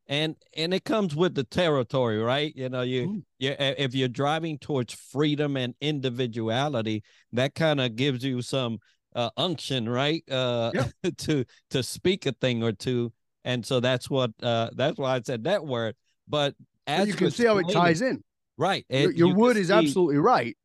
[0.08, 2.52] And and it comes with the territory, right?
[2.56, 3.22] You know, you mm.
[3.38, 8.78] you if you're driving towards freedom and individuality, that kind of gives you some
[9.14, 10.24] uh, unction, right?
[10.28, 11.10] Uh, yeah.
[11.18, 13.12] to to speak a thing or two
[13.44, 15.94] and so that's what uh that's why I said that word.
[16.28, 16.54] But
[16.86, 18.22] as you can see how it ties in,
[18.56, 18.84] right?
[18.88, 20.56] It, your, your you word is see, absolutely right.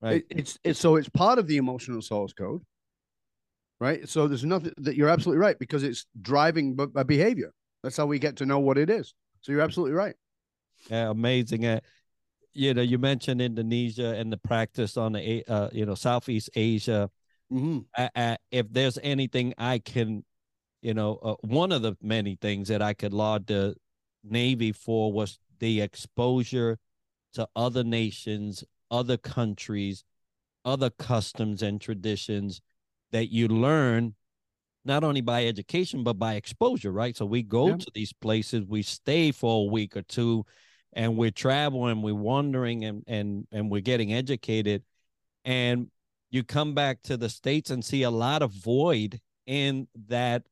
[0.00, 0.24] Right.
[0.28, 2.62] It, it's it's so it's part of the emotional source code,
[3.80, 4.08] right?
[4.08, 7.52] So there's nothing that you're absolutely right because it's driving a behavior.
[7.82, 9.14] That's how we get to know what it is.
[9.42, 10.14] So you're absolutely right.
[10.90, 11.66] Yeah, amazing.
[11.66, 11.80] Uh,
[12.52, 17.10] you know, you mentioned Indonesia and the practice on the uh, you know Southeast Asia.
[17.52, 17.80] Mm-hmm.
[17.96, 20.24] Uh, uh, if there's anything I can
[20.86, 23.74] you know, uh, one of the many things that I could laud the
[24.22, 26.78] Navy for was the exposure
[27.34, 30.04] to other nations, other countries,
[30.64, 32.60] other customs and traditions
[33.16, 34.14] that you learn
[34.84, 37.16] not only by education but by exposure, right?
[37.16, 37.76] So we go yeah.
[37.78, 40.44] to these places, we stay for a week or two,
[40.92, 44.82] and we're traveling, we're wandering, and and and we're getting educated,
[45.46, 45.88] and
[46.30, 50.42] you come back to the states and see a lot of void in that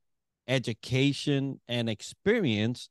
[0.48, 2.88] education and experience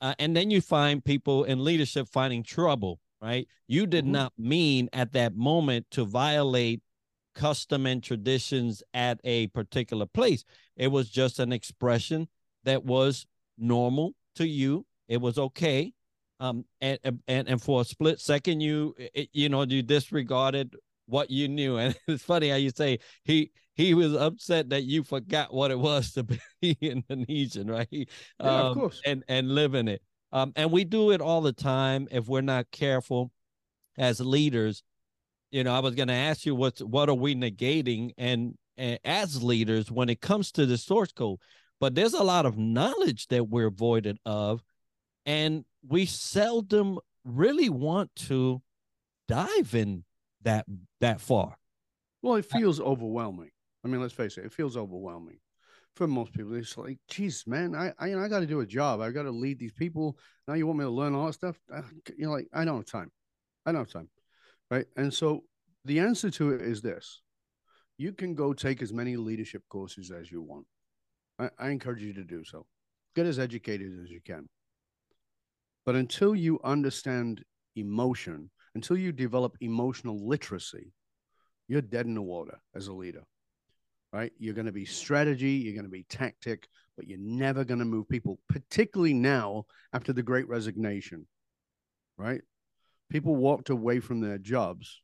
[0.00, 4.12] uh, and then you find people in leadership finding trouble right you did mm-hmm.
[4.12, 6.82] not mean at that moment to violate
[7.34, 10.44] custom and traditions at a particular place
[10.76, 12.28] it was just an expression
[12.64, 13.26] that was
[13.58, 15.92] normal to you it was okay
[16.40, 20.74] um and and and for a split second you it, you know you disregarded
[21.06, 25.02] what you knew and it's funny how you say he he was upset that you
[25.02, 26.40] forgot what it was to be
[26.80, 27.88] Indonesian, right?
[27.90, 28.06] Yeah,
[28.38, 29.00] um, of course.
[29.06, 30.02] And and live in it.
[30.32, 33.30] Um, and we do it all the time if we're not careful
[33.98, 34.82] as leaders.
[35.52, 38.98] You know, I was going to ask you what's what are we negating and, and
[39.04, 41.38] as leaders when it comes to the source code,
[41.78, 44.62] but there's a lot of knowledge that we're voided of,
[45.26, 48.62] and we seldom really want to
[49.28, 50.04] dive in
[50.42, 50.64] that
[51.00, 51.56] that far.
[52.22, 53.50] Well, it feels overwhelming.
[53.84, 55.38] I mean, let's face it, it feels overwhelming
[55.96, 56.54] for most people.
[56.54, 59.02] It's like, geez, man, I I, you know, I got to do a job.
[59.02, 60.16] I got to lead these people.
[60.48, 61.58] Now you want me to learn all that stuff?
[61.70, 61.82] Uh,
[62.16, 63.10] you know, like I don't have time.
[63.66, 64.08] I don't have time.
[64.72, 64.86] Right.
[64.96, 65.44] And so
[65.84, 67.20] the answer to it is this
[67.98, 70.64] you can go take as many leadership courses as you want.
[71.38, 72.64] I, I encourage you to do so.
[73.14, 74.48] Get as educated as you can.
[75.84, 77.44] But until you understand
[77.76, 80.94] emotion, until you develop emotional literacy,
[81.68, 83.24] you're dead in the water as a leader,
[84.10, 84.32] right?
[84.38, 87.84] You're going to be strategy, you're going to be tactic, but you're never going to
[87.84, 91.26] move people, particularly now after the great resignation,
[92.16, 92.40] right?
[93.12, 95.02] People walked away from their jobs.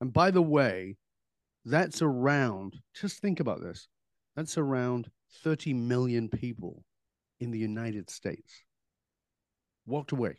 [0.00, 0.96] And by the way,
[1.66, 3.88] that's around, just think about this,
[4.34, 5.10] that's around
[5.44, 6.82] 30 million people
[7.38, 8.62] in the United States
[9.84, 10.38] walked away,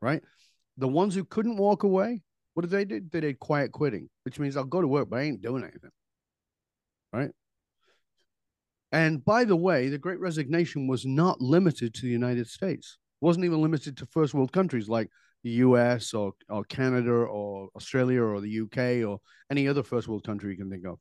[0.00, 0.22] right?
[0.78, 2.22] The ones who couldn't walk away,
[2.54, 3.00] what did they do?
[3.10, 5.90] They did quiet quitting, which means I'll go to work, but I ain't doing anything,
[7.12, 7.30] right?
[8.92, 12.98] And by the way, the Great Resignation was not limited to the United States.
[13.20, 15.08] It wasn't even limited to first world countries like
[15.42, 20.24] the US or, or Canada or Australia or the UK or any other first world
[20.24, 20.98] country you can think of.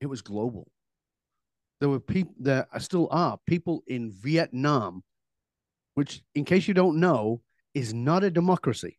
[0.00, 0.70] It was global.
[1.80, 5.02] There were people, there still are people in Vietnam
[5.94, 7.42] which, in case you don't know,
[7.74, 8.98] is not a democracy.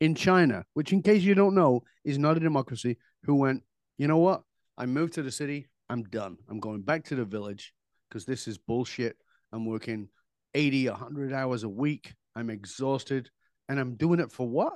[0.00, 3.62] In China, which, in case you don't know, is not a democracy, who went,
[3.96, 4.42] you know what?
[4.76, 5.68] I moved to the city.
[5.88, 6.38] I'm done.
[6.48, 7.72] I'm going back to the village
[8.08, 9.16] because this is bullshit.
[9.52, 10.08] I'm working
[10.54, 12.14] 80, 100 hours a week.
[12.36, 13.30] I'm exhausted.
[13.68, 14.74] And I'm doing it for what?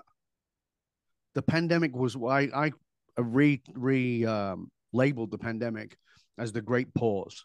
[1.34, 2.72] The pandemic was why I
[3.18, 5.96] re, re um, labeled the pandemic
[6.38, 7.44] as the great pause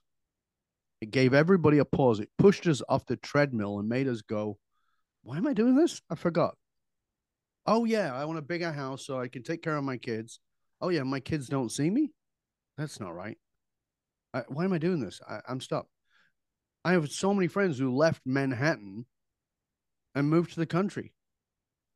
[1.04, 2.22] it gave everybody a pause.
[2.22, 4.58] It pushed us off the treadmill and made us go,
[5.22, 6.02] why am I doing this?
[6.10, 6.56] I forgot.
[7.66, 10.40] Oh, yeah, I want a bigger house so I can take care of my kids.
[10.80, 12.12] Oh, yeah, my kids don't see me.
[12.78, 13.38] That's not right.
[14.34, 15.20] I, why am I doing this?
[15.30, 15.88] I, I'm stuck.
[16.86, 19.06] I have so many friends who left Manhattan
[20.16, 21.14] and moved to the country.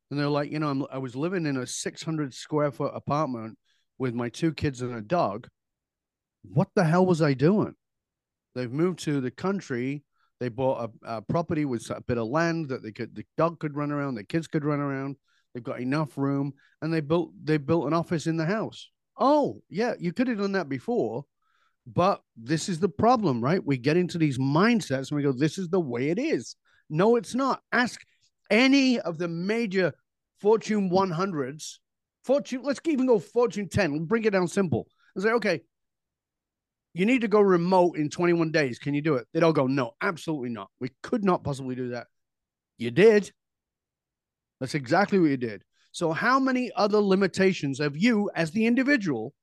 [0.10, 3.58] And they're like, you know, I'm, I was living in a 600 square foot apartment
[3.98, 5.48] with my two kids and a dog.
[6.44, 7.76] What the hell was I doing?
[8.56, 10.04] They've moved to the country.
[10.40, 13.60] They bought a, a, property with a bit of land that they could the dog
[13.60, 15.16] could run around, the kids could run around.
[15.54, 18.90] They've got enough room, and they built they built an office in the house.
[19.18, 21.26] Oh yeah, you could have done that before,
[21.88, 23.64] but this is the problem, right?
[23.64, 26.56] We get into these mindsets and we go, "This is the way it is."
[26.90, 27.62] No, it's not.
[27.72, 28.02] Ask
[28.50, 29.94] any of the major
[30.40, 31.80] Fortune 100s,
[32.24, 32.62] Fortune.
[32.64, 33.92] Let's even go Fortune 10.
[33.92, 34.88] we'll Bring it down simple.
[35.16, 35.62] And say, okay,
[36.94, 38.80] you need to go remote in 21 days.
[38.80, 39.28] Can you do it?
[39.34, 40.70] They'd all go, no, absolutely not.
[40.80, 42.08] We could not possibly do that.
[42.78, 43.32] You did.
[44.60, 45.64] That's exactly what you did.
[45.92, 49.34] So, how many other limitations have you, as the individual,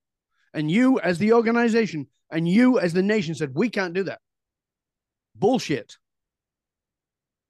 [0.53, 4.21] and you, as the organization, and you, as the nation, said, we can't do that?
[5.35, 5.97] Bullshit.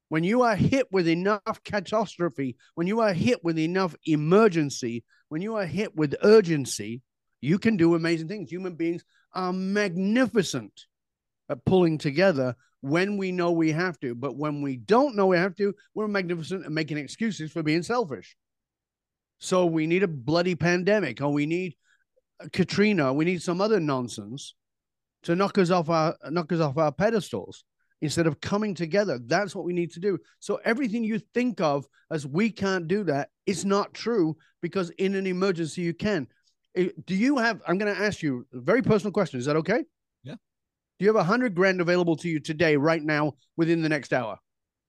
[0.09, 5.41] When you are hit with enough catastrophe, when you are hit with enough emergency, when
[5.41, 7.01] you are hit with urgency,
[7.41, 8.49] you can do amazing things.
[8.49, 10.85] Human beings are magnificent
[11.49, 14.13] at pulling together when we know we have to.
[14.13, 17.83] But when we don't know we have to, we're magnificent at making excuses for being
[17.83, 18.35] selfish.
[19.39, 21.75] So we need a bloody pandemic, or we need
[22.51, 24.55] Katrina, we need some other nonsense
[25.23, 27.63] to knock us off our knock us off our pedestals
[28.01, 29.19] instead of coming together.
[29.25, 30.17] That's what we need to do.
[30.39, 35.15] So everything you think of as we can't do that is not true because in
[35.15, 36.27] an emergency you can.
[36.75, 39.39] Do you have i'm going to ask you a very personal question.
[39.39, 39.83] Is that okay?
[40.23, 40.35] Yeah.
[40.99, 44.11] Do you have a hundred grand available to you today right now within the next
[44.13, 44.37] hour?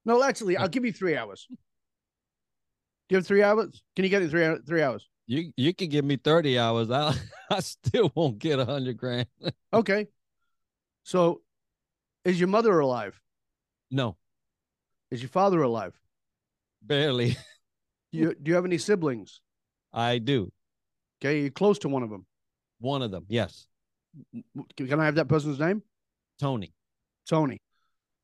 [0.04, 1.46] No actually i'll give you three hours.
[1.48, 3.82] Do you have three hours?
[3.94, 5.08] Can you get it three three hours?
[5.26, 6.90] You you can give me 30 hours.
[6.90, 7.14] I
[7.50, 9.26] i still won't get a hundred grand.
[9.72, 10.06] Okay.
[11.04, 11.42] So
[12.26, 13.20] is your mother alive
[13.90, 14.16] no
[15.10, 15.98] is your father alive
[16.82, 17.38] barely do
[18.18, 19.40] you, do you have any siblings
[19.92, 20.50] i do
[21.22, 22.26] Okay, you're close to one of them.
[22.78, 23.66] One of them, yes.
[24.76, 25.82] Can I have that person's name?
[26.38, 26.74] Tony.
[27.28, 27.60] Tony.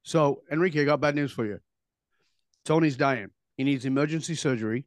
[0.02, 1.58] So, Enrique, I got bad news for you.
[2.64, 3.30] Tony's dying.
[3.56, 4.86] He needs emergency surgery.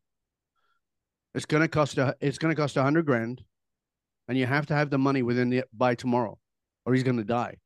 [1.34, 3.44] It's gonna cost a it's gonna cost a hundred grand,
[4.28, 6.40] and you have to have the money within the by tomorrow,
[6.86, 7.58] or he's gonna die.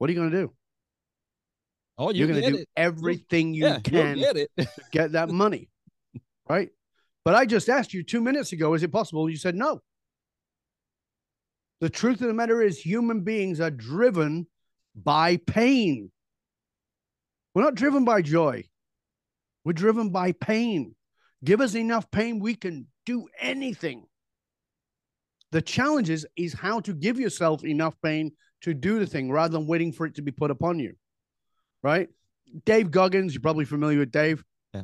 [0.00, 0.50] What are you gonna do?
[1.98, 2.68] Oh, you are gonna do it.
[2.74, 4.50] everything you yeah, can get it.
[4.56, 5.68] to get that money,
[6.48, 6.70] right?
[7.22, 9.28] But I just asked you two minutes ago, is it possible?
[9.28, 9.82] You said no.
[11.82, 14.46] The truth of the matter is, human beings are driven
[14.96, 16.10] by pain.
[17.54, 18.64] We're not driven by joy,
[19.66, 20.94] we're driven by pain.
[21.44, 24.06] Give us enough pain, we can do anything.
[25.52, 28.32] The challenge is, is how to give yourself enough pain
[28.62, 30.94] to do the thing rather than waiting for it to be put upon you.
[31.82, 32.08] Right?
[32.64, 34.44] Dave Goggins, you're probably familiar with Dave
[34.74, 34.82] Yeah.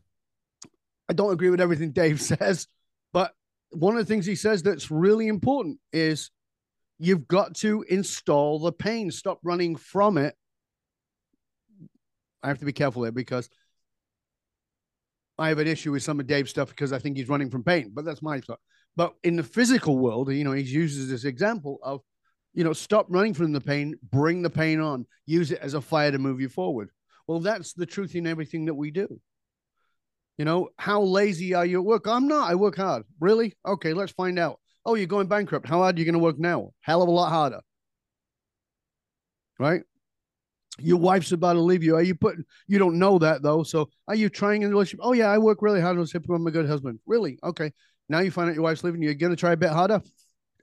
[1.08, 2.68] I don't agree with everything Dave says,
[3.12, 3.32] but
[3.70, 6.30] one of the things he says that's really important is
[6.98, 10.34] you've got to install the pain, stop running from it.
[12.42, 13.48] I have to be careful there because
[15.38, 17.64] I have an issue with some of Dave's stuff because I think he's running from
[17.64, 18.60] pain, but that's my thought.
[18.96, 22.00] But in the physical world, you know, he uses this example of,
[22.56, 25.80] you know, stop running from the pain, bring the pain on, use it as a
[25.80, 26.88] fire to move you forward.
[27.28, 29.20] Well, that's the truth in everything that we do.
[30.38, 32.06] You know, how lazy are you at work?
[32.06, 32.50] I'm not.
[32.50, 33.04] I work hard.
[33.20, 33.54] Really?
[33.66, 34.58] Okay, let's find out.
[34.86, 35.68] Oh, you're going bankrupt.
[35.68, 36.70] How hard are you going to work now?
[36.80, 37.60] Hell of a lot harder.
[39.58, 39.82] Right?
[40.78, 41.96] Your wife's about to leave you.
[41.96, 43.64] Are you putting, you don't know that though.
[43.64, 45.00] So are you trying in the relationship?
[45.02, 47.00] Oh, yeah, I work really hard I'm a good husband.
[47.06, 47.38] Really?
[47.42, 47.72] Okay.
[48.08, 49.02] Now you find out your wife's leaving.
[49.02, 49.08] you.
[49.08, 50.00] You're going to try a bit harder?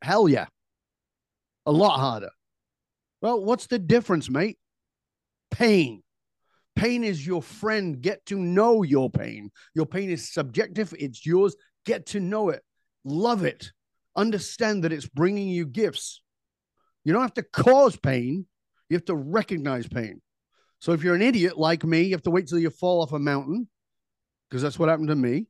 [0.02, 0.46] Hell yeah.
[1.66, 2.32] A lot harder.
[3.22, 4.58] Well, what's the difference, mate?
[5.52, 6.04] Pain.
[6.76, 8.02] Pain is your friend.
[8.02, 9.52] Get to know your pain.
[9.76, 11.56] Your pain is subjective, it's yours.
[11.86, 12.64] Get to know it.
[13.06, 13.72] Love it.
[14.16, 16.22] Understand that it's bringing you gifts.
[17.04, 18.46] You don't have to cause pain,
[18.90, 20.22] you have to recognize pain.
[20.80, 23.14] So if you're an idiot like me, you have to wait till you fall off
[23.14, 23.70] a mountain
[24.50, 25.48] because that's what happened to me.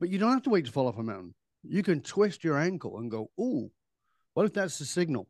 [0.00, 1.34] But you don't have to wait to fall off a mountain.
[1.62, 3.70] You can twist your ankle and go, Ooh,
[4.34, 5.28] what if that's the signal?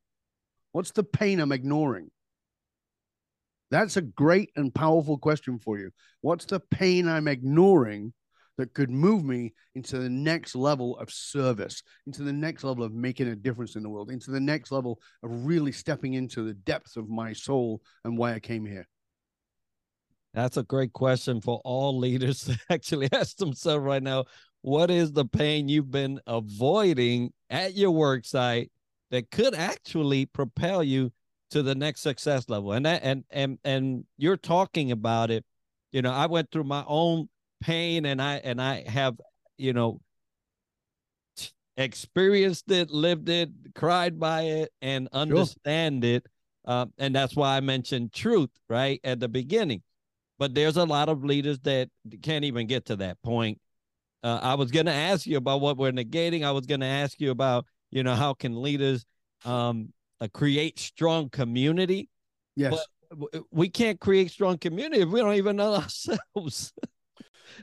[0.75, 2.11] What's the pain I'm ignoring?
[3.71, 5.93] That's a great and powerful question for you.
[6.21, 8.13] What's the pain I'm ignoring
[8.59, 12.93] that could move me into the next level of service, into the next level of
[12.93, 16.55] making a difference in the world, into the next level of really stepping into the
[16.55, 18.89] depths of my soul and why I came here?
[20.33, 24.25] That's a great question for all leaders to actually ask themselves right now.
[24.63, 28.73] What is the pain you've been avoiding at your work site
[29.15, 31.13] that could actually propel you
[31.51, 32.73] to the next success level.
[32.73, 35.45] And that and and and you're talking about it.
[35.93, 37.29] You know i went through my own
[37.61, 39.15] pain and i and i have
[39.57, 40.01] you know
[41.77, 46.15] experienced it lived it cried by it and understand sure.
[46.15, 46.27] it.
[46.65, 49.83] Uh, and that's why i mentioned truth right at the beginning.
[50.37, 51.89] But there's a lot of leaders that
[52.23, 53.61] can't even get to that point.
[54.25, 56.45] Uh, i was going to ask you about what we're negating.
[56.45, 59.07] I was going to ask you about you know how can leaders
[59.47, 62.11] um, uh, create strong community.
[62.57, 62.85] Yes.
[63.11, 66.73] But we can't create strong community if we don't even know ourselves.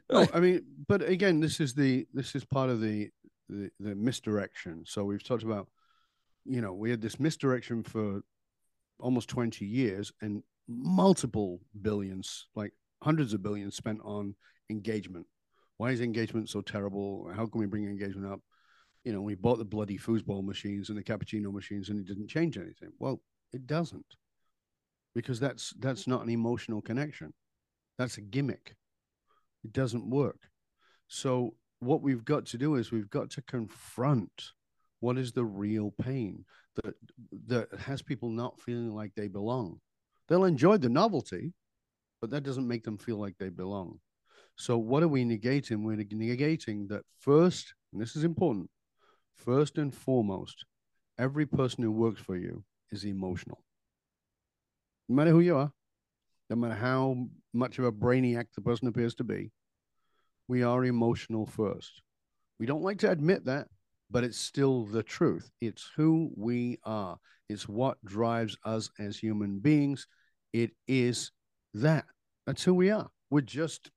[0.10, 3.10] no, I mean, but again, this is the this is part of the,
[3.50, 4.84] the the misdirection.
[4.88, 5.68] So we've talked about,
[6.46, 8.22] you know, we had this misdirection for
[9.00, 12.72] almost 20 years and multiple billions, like
[13.04, 14.36] hundreds of billions spent on
[14.70, 15.26] engagement.
[15.76, 17.30] Why is engagement so terrible?
[17.36, 18.40] How can we bring engagement up?
[19.04, 22.28] You know, we bought the bloody foosball machines and the cappuccino machines and it didn't
[22.28, 22.92] change anything.
[23.00, 23.22] Well,
[23.52, 24.06] it doesn't.
[25.14, 27.34] Because that's that's not an emotional connection.
[27.98, 28.76] That's a gimmick.
[29.64, 30.40] It doesn't work.
[31.08, 34.52] So what we've got to do is we've got to confront
[35.02, 36.46] what is the real pain
[36.76, 36.96] that
[37.48, 39.80] that has people not feeling like they belong.
[40.30, 41.54] They'll enjoy the novelty,
[42.22, 44.00] but that doesn't make them feel like they belong.
[44.56, 45.84] So what are we negating?
[45.84, 48.70] We're negating that first, and this is important,
[49.46, 50.66] first and foremost,
[51.18, 53.64] every person who works for you is emotional.
[55.10, 55.72] No matter who you are,
[56.50, 59.52] no matter how much of a brainiac the person appears to be,
[60.48, 62.02] we are emotional first.
[62.60, 63.68] We don't like to admit that,
[64.10, 65.50] but it's still the truth.
[65.62, 67.18] It's who we are,
[67.50, 70.08] it's what drives us as human beings.
[70.54, 71.32] It is
[71.74, 72.06] that.
[72.46, 73.10] That's who we are.
[73.30, 73.92] We're just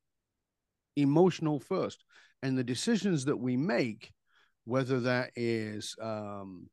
[0.96, 2.04] emotional first.
[2.42, 4.12] And the decisions that we make
[4.64, 6.68] whether that is um,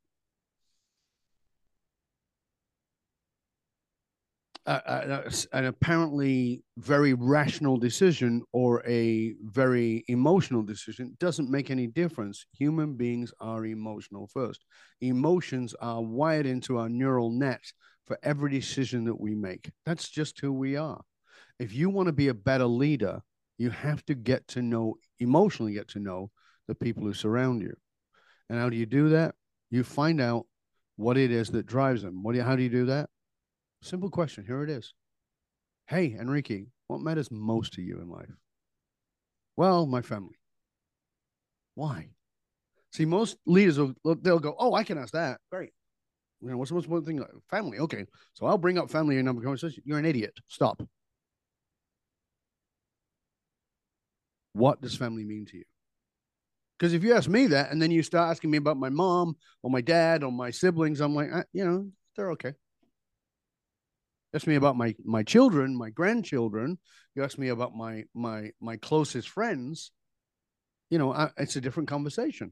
[4.66, 12.46] an apparently very rational decision or a very emotional decision doesn't make any difference.
[12.54, 14.64] Human beings are emotional first.
[15.02, 17.62] Emotions are wired into our neural net
[18.06, 19.72] for every decision that we make.
[19.86, 21.02] That's just who we are.
[21.60, 23.22] If you want to be a better leader,
[23.58, 26.30] you have to get to know, emotionally get to know
[26.68, 27.76] the people who surround you.
[28.50, 29.36] And how do you do that?
[29.70, 30.46] You find out
[30.98, 32.24] what it is that drives them.
[32.24, 33.10] What do you, how do you do that?
[33.82, 34.46] Simple question.
[34.46, 34.94] Here it is.
[35.88, 38.30] Hey, Enrique, what matters most to you in life?
[39.58, 40.40] Well, my family.
[41.76, 42.10] Why?
[42.94, 45.72] See, most leaders will they'll go, "Oh, I can ask that." Great.
[46.42, 47.42] You know, what's the most important thing?
[47.50, 47.80] Family.
[47.80, 49.84] Okay, so I'll bring up family in number conversation.
[49.86, 50.38] You're an idiot.
[50.48, 50.82] Stop.
[54.54, 55.64] What does family mean to you?
[56.82, 59.36] Because if you ask me that and then you start asking me about my mom
[59.62, 62.54] or my dad or my siblings, I'm like, uh, you know, they're okay.
[64.34, 66.80] Ask me about my my children, my grandchildren.
[67.14, 69.92] You ask me about my my my closest friends.
[70.90, 72.52] you know, I, it's a different conversation.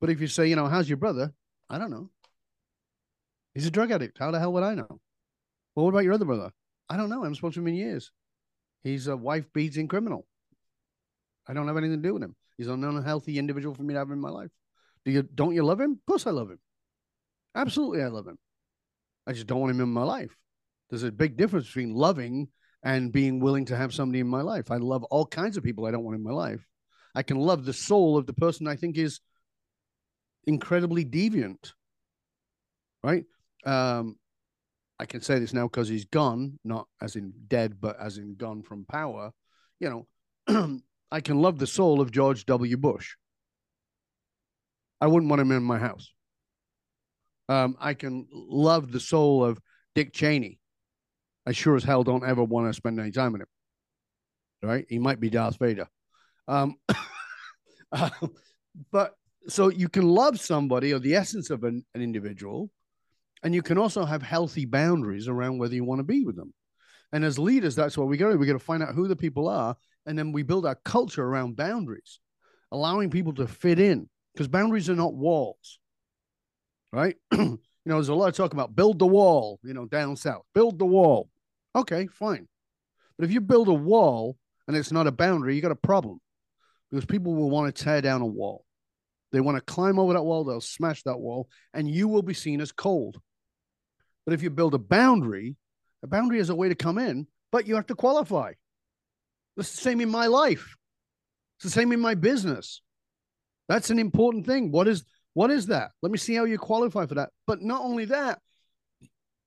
[0.00, 1.32] But if you say, you know, how's your brother?
[1.68, 2.10] I don't know.
[3.54, 4.18] He's a drug addict.
[4.18, 5.00] How the hell would I know?
[5.74, 6.52] Well, what about your other brother?
[6.88, 7.22] I don't know.
[7.22, 8.12] I haven't spoken to him in years.
[8.84, 10.28] He's a wife beating criminal.
[11.48, 12.36] I don't have anything to do with him.
[12.58, 14.50] He's an unhealthy individual for me to have in my life.
[15.04, 15.92] Do you don't you love him?
[15.92, 16.58] Of course I love him.
[17.54, 18.38] Absolutely I love him.
[19.26, 20.36] I just don't want him in my life.
[20.90, 22.48] There's a big difference between loving
[22.82, 24.70] and being willing to have somebody in my life.
[24.70, 26.66] I love all kinds of people I don't want in my life.
[27.14, 29.20] I can love the soul of the person I think is
[30.46, 31.72] incredibly deviant.
[33.02, 33.24] Right?
[33.64, 34.16] Um,
[34.98, 38.34] I can say this now because he's gone, not as in dead, but as in
[38.36, 39.32] gone from power.
[39.78, 40.06] You
[40.48, 40.80] know,
[41.10, 42.76] I can love the soul of George W.
[42.76, 43.16] Bush.
[45.00, 46.12] I wouldn't want him in my house.
[47.48, 49.58] Um, I can love the soul of
[49.94, 50.58] Dick Cheney.
[51.46, 53.48] I sure as hell don't ever want to spend any time with him.
[54.62, 54.84] Right?
[54.88, 55.88] He might be Darth Vader.
[56.46, 56.76] Um,
[57.92, 58.10] uh,
[58.90, 59.14] but
[59.48, 62.70] so you can love somebody or the essence of an, an individual,
[63.42, 66.52] and you can also have healthy boundaries around whether you want to be with them.
[67.12, 69.16] And as leaders, that's what we got to We got to find out who the
[69.16, 69.74] people are,
[70.06, 72.20] and then we build our culture around boundaries,
[72.72, 75.78] allowing people to fit in because boundaries are not walls,
[76.92, 77.16] right?
[77.32, 80.42] you know, there's a lot of talk about build the wall, you know, down south,
[80.54, 81.28] build the wall.
[81.74, 82.46] Okay, fine.
[83.18, 84.36] But if you build a wall
[84.66, 86.20] and it's not a boundary, you got a problem
[86.90, 88.64] because people will want to tear down a wall.
[89.32, 92.34] They want to climb over that wall, they'll smash that wall, and you will be
[92.34, 93.20] seen as cold.
[94.24, 95.56] But if you build a boundary,
[96.02, 98.52] a boundary is a way to come in, but you have to qualify.
[99.58, 100.76] It's the same in my life.
[101.56, 102.80] It's the same in my business.
[103.68, 104.70] That's an important thing.
[104.70, 105.04] What is
[105.34, 105.90] what is that?
[106.02, 107.30] Let me see how you qualify for that.
[107.46, 108.40] But not only that,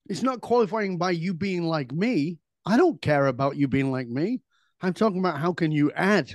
[0.08, 2.38] it's not qualifying by you being like me.
[2.66, 4.42] I don't care about you being like me.
[4.82, 6.34] I'm talking about how can you add.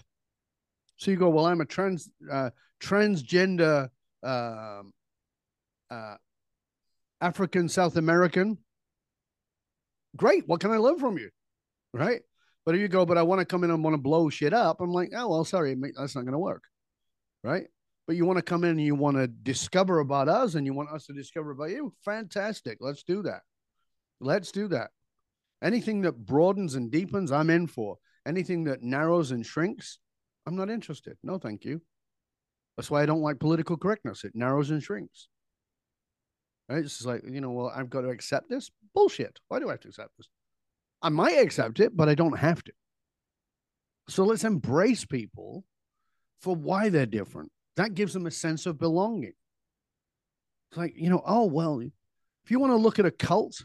[0.96, 2.50] So you go, well, I'm a trans uh,
[2.80, 3.88] transgender
[4.22, 4.82] uh,
[5.90, 6.14] uh,
[7.20, 8.58] African South American.
[10.16, 10.48] Great.
[10.48, 11.30] What can I learn from you?
[11.92, 12.22] Right.
[12.66, 14.80] But you go, but I want to come in and want to blow shit up,
[14.80, 16.64] I'm like, oh well, sorry, that's not going to work.
[17.42, 17.68] Right
[18.06, 20.72] but you want to come in and you want to discover about us and you
[20.72, 22.78] want us to discover about you, fantastic.
[22.80, 23.40] Let's do that.
[24.20, 24.90] Let's do that.
[25.62, 27.96] Anything that broadens and deepens, I'm in for.
[28.26, 29.98] Anything that narrows and shrinks,
[30.46, 31.16] I'm not interested.
[31.22, 31.80] No, thank you.
[32.76, 34.24] That's why I don't like political correctness.
[34.24, 35.28] It narrows and shrinks.
[36.68, 36.84] Right?
[36.84, 38.70] It's like, you know, well, I've got to accept this.
[38.94, 39.40] Bullshit.
[39.48, 40.28] Why do I have to accept this?
[41.02, 42.72] I might accept it, but I don't have to.
[44.08, 45.64] So let's embrace people
[46.40, 49.32] for why they're different that gives them a sense of belonging.
[50.70, 53.64] It's like, you know, oh, well, if you want to look at a cult,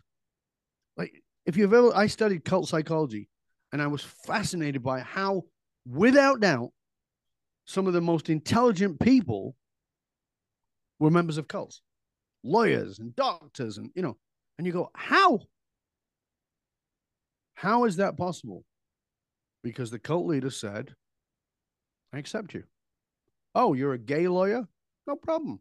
[0.98, 3.30] like if you've ever, I studied cult psychology
[3.72, 5.44] and I was fascinated by how,
[5.88, 6.72] without doubt,
[7.66, 9.56] some of the most intelligent people
[11.00, 11.82] were members of cults,
[12.44, 14.18] lawyers and doctors, and, you know,
[14.58, 15.40] and you go, how?
[17.62, 18.64] How is that possible?
[19.64, 20.96] Because the cult leader said,
[22.12, 22.64] I accept you.
[23.54, 24.68] Oh, you're a gay lawyer?
[25.06, 25.60] No problem.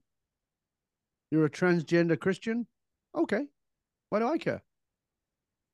[1.30, 2.66] You're a transgender Christian?
[3.14, 3.42] Okay.
[4.08, 4.62] Why do I care?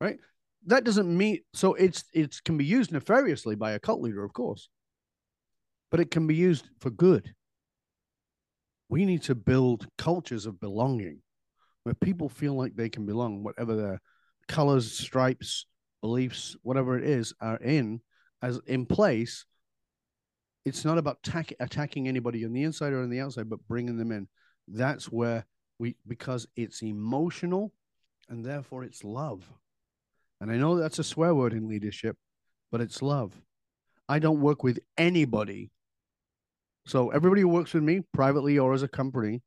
[0.01, 0.19] Right?
[0.65, 4.33] That doesn't mean so it's it can be used nefariously by a cult leader, of
[4.33, 4.67] course.
[5.91, 7.33] But it can be used for good.
[8.89, 11.21] We need to build cultures of belonging
[11.83, 14.01] where people feel like they can belong, whatever their
[14.49, 15.65] colors, stripes,
[16.01, 18.01] beliefs, whatever it is, are in
[18.41, 19.45] as in place
[20.67, 23.97] it's not about tack, attacking anybody on the inside or on the outside, but bringing
[23.97, 24.27] them in.
[24.67, 25.45] That's where
[25.79, 27.71] we, because it's emotional
[28.27, 29.49] and therefore it's love.
[30.41, 32.17] And I know that's a swear word in leadership,
[32.69, 33.33] but it's love.
[34.09, 35.71] I don't work with anybody.
[36.85, 39.41] So everybody who works with me privately or as a company,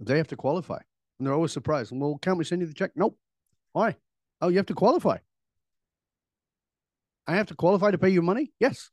[0.00, 0.80] they have to qualify.
[1.18, 1.92] And they're always surprised.
[1.94, 2.90] Well, can't we send you the check?
[2.96, 3.16] Nope.
[3.72, 3.94] Why?
[4.40, 5.18] Oh, you have to qualify.
[7.26, 8.52] I have to qualify to pay you money?
[8.60, 8.90] Yes.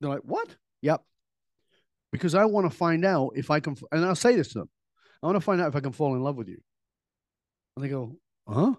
[0.00, 0.56] They're like, what?
[0.82, 1.02] Yep.
[2.12, 4.70] Because I want to find out if I can, and I'll say this to them
[5.22, 6.58] I want to find out if I can fall in love with you.
[7.76, 8.74] And they go, huh?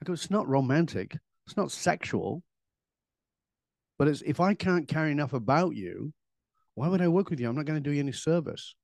[0.00, 2.42] I go, it's not romantic, it's not sexual.
[3.98, 6.12] But it's if I can't care enough about you,
[6.76, 7.48] why would I work with you?
[7.48, 8.76] I'm not going to do you any service.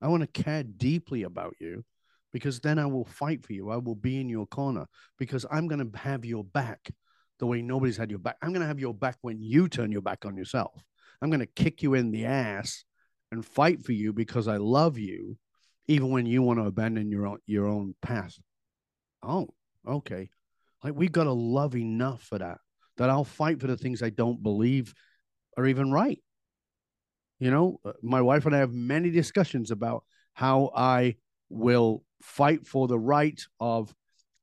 [0.00, 1.84] I want to care deeply about you
[2.32, 3.70] because then I will fight for you.
[3.70, 4.86] I will be in your corner
[5.18, 6.92] because I'm going to have your back
[7.40, 8.36] the way nobody's had your back.
[8.40, 10.84] I'm going to have your back when you turn your back on yourself.
[11.20, 12.84] I'm going to kick you in the ass
[13.32, 15.36] and fight for you because I love you,
[15.88, 18.38] even when you want to abandon your own your own path.
[19.22, 19.48] Oh,
[19.86, 20.30] okay.
[20.84, 22.58] Like we've got to love enough for that.
[22.98, 24.94] That I'll fight for the things I don't believe
[25.56, 26.22] are even right.
[27.38, 31.16] You know, uh, my wife and I have many discussions about how I
[31.48, 33.94] will fight for the right of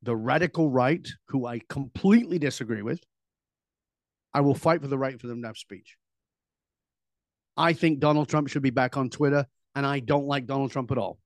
[0.08, 3.02] the radical right, who I completely disagree with.
[4.34, 5.98] I will fight for the right for them to have speech.
[7.58, 9.46] I think Donald Trump should be back on Twitter,
[9.76, 11.20] and I don't like Donald Trump at all.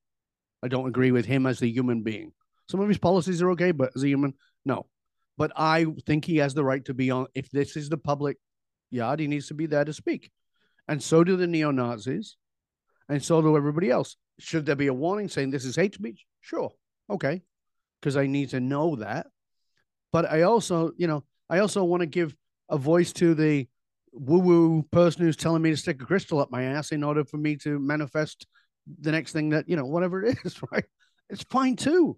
[0.63, 2.33] I don't agree with him as a human being.
[2.69, 4.33] Some of his policies are okay, but as a human,
[4.65, 4.87] no.
[5.37, 7.27] But I think he has the right to be on.
[7.35, 8.37] If this is the public
[8.89, 10.31] yard, he needs to be there to speak
[10.87, 12.35] and so do the neo Nazis,
[13.07, 14.17] and so do everybody else.
[14.39, 16.25] Should there be a warning saying this is hate speech?
[16.41, 16.71] Sure,
[17.09, 17.43] okay,
[18.01, 19.27] because I need to know that.
[20.11, 22.35] But I also, you know, I also want to give
[22.69, 23.67] a voice to the
[24.11, 27.37] woo-woo person who's telling me to stick a crystal up my ass in order for
[27.37, 28.45] me to manifest
[28.99, 30.85] the next thing that you know, whatever it is, right?
[31.29, 32.17] It's fine too.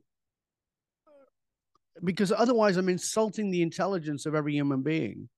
[2.04, 5.30] Because otherwise, I'm insulting the intelligence of every human being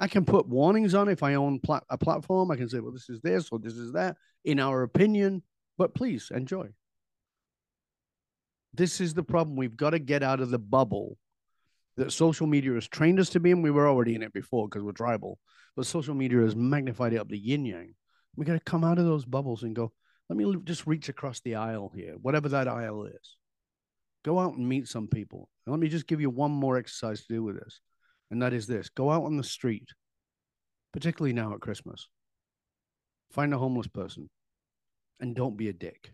[0.00, 2.50] I can put warnings on if I own plat- a platform.
[2.50, 5.42] I can say, well, this is this or this is that, in our opinion.
[5.78, 6.68] But please enjoy.
[8.74, 9.56] This is the problem.
[9.56, 11.16] We've got to get out of the bubble
[11.96, 13.62] that social media has trained us to be in.
[13.62, 15.38] We were already in it before because we're tribal,
[15.76, 17.94] but social media has magnified it up the yin yang.
[18.36, 19.92] We got to come out of those bubbles and go,
[20.28, 23.36] let me just reach across the aisle here, whatever that aisle is.
[24.24, 25.48] Go out and meet some people.
[25.66, 27.80] And let me just give you one more exercise to do with this
[28.30, 29.90] and that is this go out on the street,
[30.92, 32.08] particularly now at Christmas,
[33.30, 34.28] find a homeless person,
[35.20, 36.12] and don't be a dick.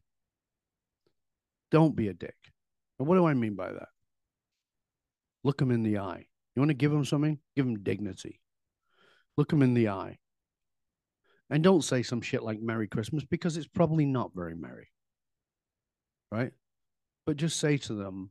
[1.71, 2.37] Don't be a dick.
[2.99, 3.89] And what do I mean by that?
[5.45, 6.27] Look them in the eye.
[6.55, 7.39] You want to give them something?
[7.57, 8.41] Give them dignity.
[9.37, 10.18] Look them in the eye.
[11.49, 14.89] And don't say some shit like Merry Christmas because it's probably not very merry.
[16.31, 16.53] Right?
[17.27, 18.31] But just say to them,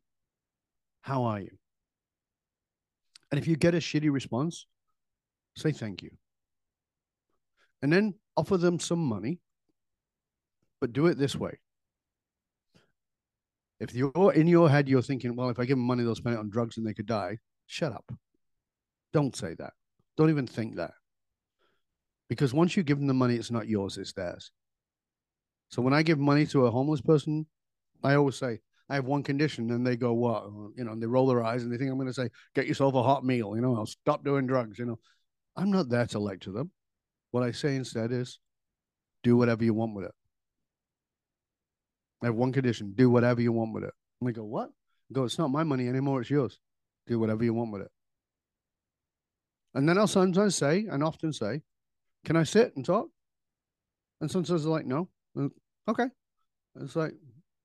[1.02, 1.58] How are you?
[3.32, 4.66] And if you get a shitty response,
[5.56, 6.12] say thank you.
[7.82, 9.40] And then offer them some money,
[10.82, 11.60] but do it this way.
[13.80, 16.36] If you're in your head, you're thinking, well, if I give them money, they'll spend
[16.36, 17.38] it on drugs and they could die.
[17.66, 18.12] Shut up.
[19.14, 19.74] Don't say that.
[20.18, 20.92] Don't even think that.
[22.28, 24.52] Because once you give them the money, it's not yours, it's theirs.
[25.70, 27.48] So when I give money to a homeless person,
[28.04, 28.60] I always say,
[28.90, 30.46] I have one condition, and they go, what?
[30.76, 32.68] You know, and they roll their eyes and they think I'm going to say, get
[32.68, 33.56] yourself a hot meal.
[33.56, 34.80] You know, I'll stop doing drugs.
[34.80, 35.00] You know,
[35.56, 36.72] I'm not there to lecture them.
[37.32, 38.40] What I say instead is,
[39.24, 40.12] do whatever you want with it.
[42.22, 43.94] I have one condition: do whatever you want with it.
[44.20, 44.70] And they go, what?
[45.10, 46.22] I go, it's not my money anymore.
[46.22, 46.60] It's yours.
[47.08, 47.92] Do whatever you want with it.
[49.74, 51.62] And then I'll sometimes say, and often say,
[52.26, 53.10] can I sit and talk?
[54.20, 55.08] And sometimes they're like, no.
[55.88, 56.08] Okay.
[56.76, 57.14] And it's like,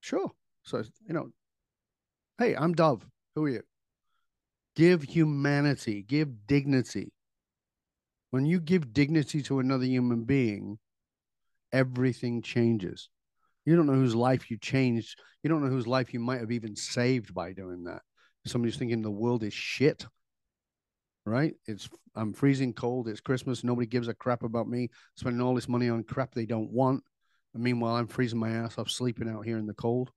[0.00, 0.30] sure.
[0.62, 1.30] So, you know,
[2.38, 3.04] hey, I'm Dov.
[3.34, 3.62] Who are you?
[4.76, 7.12] Give humanity, give dignity.
[8.30, 10.78] When you give dignity to another human being,
[11.72, 13.08] everything changes.
[13.64, 15.18] You don't know whose life you changed.
[15.42, 18.02] You don't know whose life you might have even saved by doing that.
[18.46, 20.06] Somebody's thinking the world is shit,
[21.24, 21.54] right?
[21.66, 23.08] It's I'm freezing cold.
[23.08, 23.64] It's Christmas.
[23.64, 27.02] Nobody gives a crap about me spending all this money on crap they don't want.
[27.54, 30.10] And meanwhile, I'm freezing my ass off sleeping out here in the cold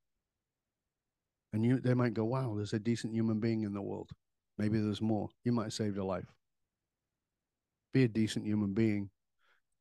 [1.54, 4.12] and you they might go, "Wow, there's a decent human being in the world.
[4.58, 6.32] Maybe there's more." You might have saved a life.
[7.94, 9.10] Be a decent human being,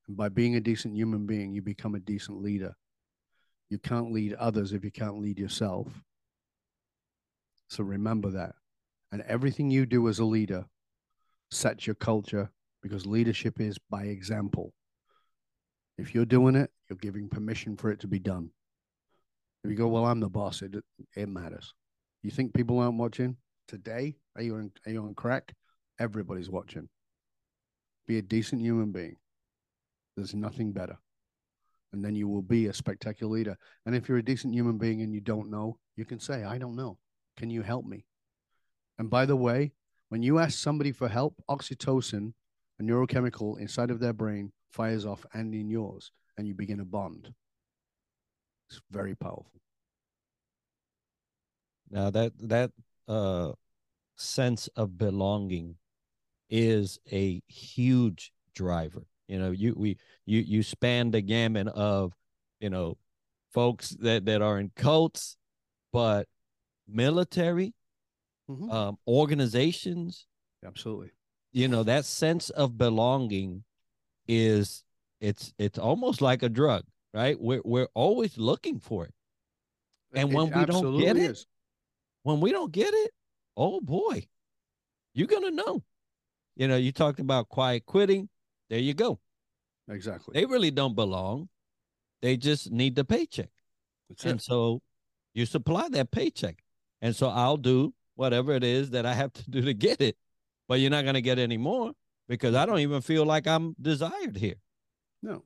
[0.07, 2.75] and by being a decent human being, you become a decent leader.
[3.69, 5.89] You can't lead others if you can't lead yourself.
[7.69, 8.55] So remember that.
[9.13, 10.67] And everything you do as a leader
[11.51, 12.51] sets your culture
[12.83, 14.73] because leadership is by example.
[15.99, 18.51] If you're doing it, you're giving permission for it to be done.
[19.65, 20.75] If you go, well, I'm the boss, it
[21.17, 21.75] it matters.
[22.23, 23.37] You think people aren't watching
[23.67, 24.17] today?
[24.37, 25.55] Are you on, are you on crack?
[25.99, 26.89] Everybody's watching.
[28.07, 29.17] Be a decent human being.
[30.17, 30.99] There's nothing better.
[31.97, 33.57] And then you will be a spectacular leader.
[33.87, 36.59] And if you're a decent human being and you don't know, you can say, I
[36.59, 36.99] don't know.
[37.39, 38.05] Can you help me?
[38.99, 39.73] And by the way,
[40.11, 42.35] when you ask somebody for help, oxytocin,
[42.79, 46.85] a neurochemical inside of their brain, fires off and in yours, and you begin a
[46.85, 47.33] bond.
[48.69, 49.63] It's very powerful.
[51.91, 52.73] Now that that
[53.09, 53.53] uh
[54.17, 55.77] sense of belonging
[56.51, 59.07] is a huge driver.
[59.29, 62.13] You know, you we you you span the gamut of,
[62.61, 62.97] you know,
[63.53, 65.37] folks that that are in cults,
[65.93, 66.29] but
[66.89, 67.75] military,
[68.49, 68.71] mm-hmm.
[68.71, 70.27] um, organizations.
[70.65, 71.11] Absolutely.
[71.53, 73.65] You know, that sense of belonging
[74.29, 74.85] is
[75.21, 76.85] it's it's almost like a drug
[77.17, 77.41] right?
[77.41, 79.15] We're we're always looking for it.
[80.15, 81.47] And when it we don't get it, is.
[82.23, 83.11] when we don't get it,
[83.57, 84.29] oh boy,
[85.15, 85.83] you're gonna know.
[86.57, 88.29] You know, you talked about quiet quitting.
[88.71, 89.21] There you go.
[89.89, 90.33] Exactly.
[90.35, 91.49] They really don't belong.
[92.23, 93.51] They just need the paycheck.
[94.09, 94.43] That's And it.
[94.43, 94.83] so
[95.35, 96.59] you supply that paycheck.
[97.01, 100.17] And so I'll do whatever it is that I have to do to get it.
[100.69, 101.93] But you're not going to get any more
[102.29, 104.57] because I don't even feel like I'm desired here.
[105.23, 105.45] No.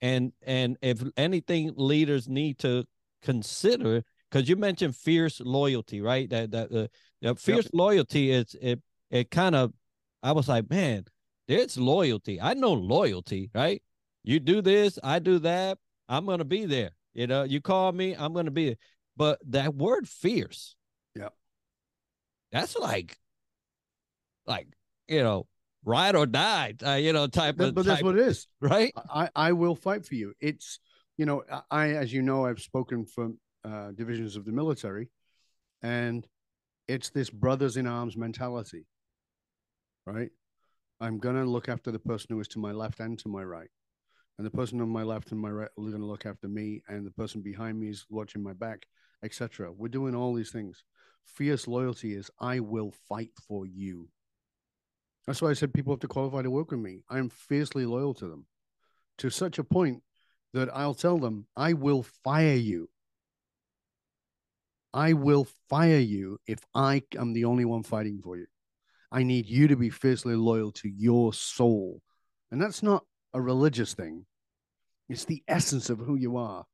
[0.00, 2.84] And and if anything leaders need to
[3.22, 6.28] consider because you mentioned fierce loyalty, right?
[6.30, 6.86] That that uh,
[7.20, 9.72] the fierce loyalty is it it kind of
[10.22, 11.04] I was like, man,
[11.56, 12.40] there's loyalty.
[12.40, 13.82] I know loyalty, right?
[14.24, 15.78] You do this, I do that,
[16.08, 16.90] I'm gonna be there.
[17.14, 18.76] You know, you call me, I'm gonna be there.
[19.16, 20.74] But that word fierce,
[21.14, 21.28] Yeah.
[22.50, 23.16] that's like
[24.46, 24.68] like
[25.08, 25.46] you know,
[25.84, 28.46] ride or die, uh, you know, type But, of but that's what it is.
[28.60, 28.92] right?
[29.12, 30.32] I, I will fight for you.
[30.40, 30.78] It's,
[31.18, 33.30] you know, I, as you know, I've spoken for
[33.64, 35.10] uh, divisions of the military,
[35.82, 36.26] and
[36.88, 38.86] it's this brothers in arms mentality,
[40.06, 40.30] right?
[41.02, 43.42] I'm going to look after the person who is to my left and to my
[43.42, 43.68] right.
[44.38, 46.80] And the person on my left and my right are going to look after me,
[46.88, 48.86] and the person behind me is watching my back,
[49.24, 49.72] etc.
[49.72, 50.84] We're doing all these things.
[51.24, 54.10] Fierce loyalty is I will fight for you.
[55.26, 57.02] That's why I said people have to qualify to work with me.
[57.10, 58.46] I'm fiercely loyal to them
[59.18, 60.04] to such a point
[60.54, 62.90] that I'll tell them, I will fire you.
[64.94, 68.46] I will fire you if I am the only one fighting for you.
[69.12, 72.00] I need you to be fiercely loyal to your soul.
[72.50, 73.04] And that's not
[73.34, 74.26] a religious thing,
[75.08, 76.64] it's the essence of who you are.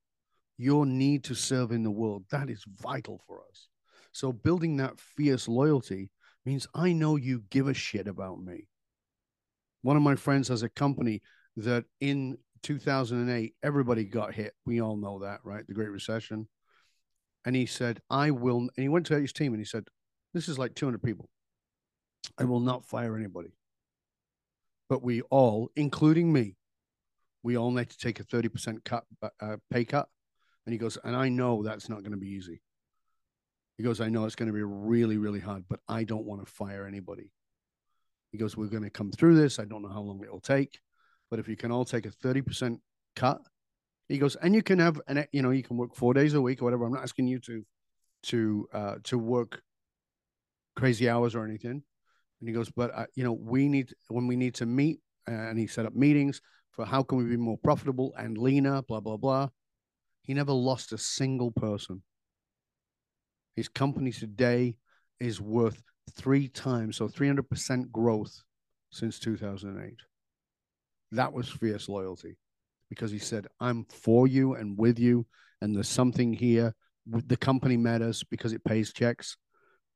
[0.57, 2.25] Your need to serve in the world.
[2.31, 3.69] That is vital for us.
[4.13, 6.11] So, building that fierce loyalty
[6.45, 8.67] means I know you give a shit about me.
[9.83, 11.23] One of my friends has a company
[11.57, 14.55] that in 2008, everybody got hit.
[14.67, 15.67] We all know that, right?
[15.67, 16.49] The Great Recession.
[17.45, 19.85] And he said, I will, and he went to his team and he said,
[20.35, 21.29] This is like 200 people.
[22.39, 23.53] I will not fire anybody.
[24.89, 26.57] But we all, including me,
[27.43, 29.05] we all need to take a 30% cut,
[29.41, 30.09] uh, pay cut.
[30.67, 32.61] And he goes, And I know that's not going to be easy.
[33.77, 36.45] He goes, I know it's going to be really, really hard, but I don't want
[36.45, 37.31] to fire anybody.
[38.33, 39.59] He goes, We're going to come through this.
[39.59, 40.81] I don't know how long it will take,
[41.31, 42.81] but if you can all take a 30%
[43.15, 43.41] cut,
[44.09, 46.41] he goes, and you can have an, you know, you can work four days a
[46.41, 46.85] week or whatever.
[46.85, 47.65] I'm not asking you to,
[48.25, 49.63] to, uh, to work
[50.77, 51.83] crazy hours or anything.
[52.41, 55.59] And he goes, but, uh, you know, we need, when we need to meet, and
[55.59, 59.17] he set up meetings for how can we be more profitable and leaner, blah, blah,
[59.17, 59.49] blah.
[60.23, 62.03] He never lost a single person.
[63.57, 64.77] His company today
[65.19, 65.83] is worth
[66.15, 68.43] three times, so 300% growth
[68.91, 69.95] since 2008.
[71.13, 72.37] That was fierce loyalty
[72.89, 75.27] because he said, I'm for you and with you,
[75.61, 76.75] and there's something here.
[77.07, 79.37] The company matters because it pays checks,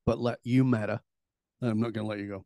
[0.07, 1.01] but let you matter.
[1.71, 2.45] I'm not going to let you go.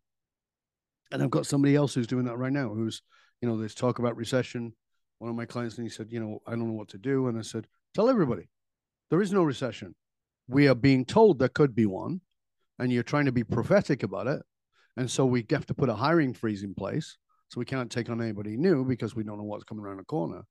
[1.13, 3.03] And I've got somebody else who's doing that right now, who's,
[3.41, 4.75] you know, there's talk about recession.
[5.19, 7.29] One of my clients, and he said, you know, I don't know what to do.
[7.29, 8.49] And I said, tell everybody
[9.11, 9.95] there is no recession.
[10.49, 12.21] We are being told there could be one,
[12.79, 14.43] and you're trying to be prophetic about it.
[14.97, 17.17] And so we have to put a hiring freeze in place.
[17.49, 20.05] So we can't take on anybody new because we don't know what's coming around the
[20.05, 20.43] corner.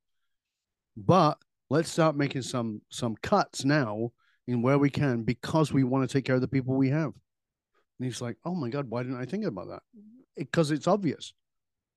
[0.95, 1.37] But
[1.69, 4.11] let's start making some some cuts now
[4.47, 7.11] in where we can because we want to take care of the people we have.
[7.99, 9.83] And he's like, "Oh my God, why didn't I think about that?"
[10.35, 11.33] Because it's obvious.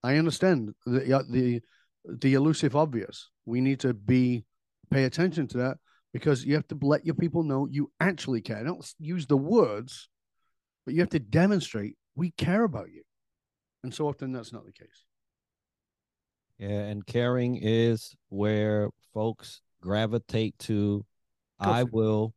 [0.02, 1.60] I understand the uh, the
[2.04, 3.30] the elusive obvious.
[3.46, 4.44] We need to be
[4.90, 5.78] pay attention to that
[6.12, 8.62] because you have to let your people know you actually care.
[8.64, 10.08] Don't use the words,
[10.84, 13.02] but you have to demonstrate we care about you.
[13.84, 15.04] And so often that's not the case.
[16.58, 21.04] Yeah, and caring is where folks gravitate to.
[21.60, 22.34] I will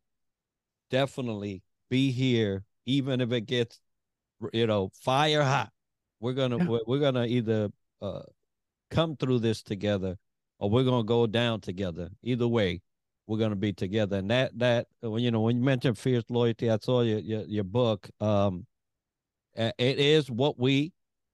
[0.91, 3.79] definitely be here, even if it gets,
[4.53, 5.71] you know, fire hot.
[6.19, 6.67] We're gonna Yeah.
[6.67, 7.69] we're, we're gonna either
[8.01, 8.23] uh,
[8.89, 10.17] come through this together,
[10.59, 12.09] or we're gonna go down together.
[12.21, 12.81] Either way,
[13.27, 14.17] we're gonna be together.
[14.17, 17.41] And that that when you know when you mentioned fierce loyalty, I saw your your,
[17.43, 18.09] your book.
[18.19, 18.65] Um,
[19.55, 20.93] it is what we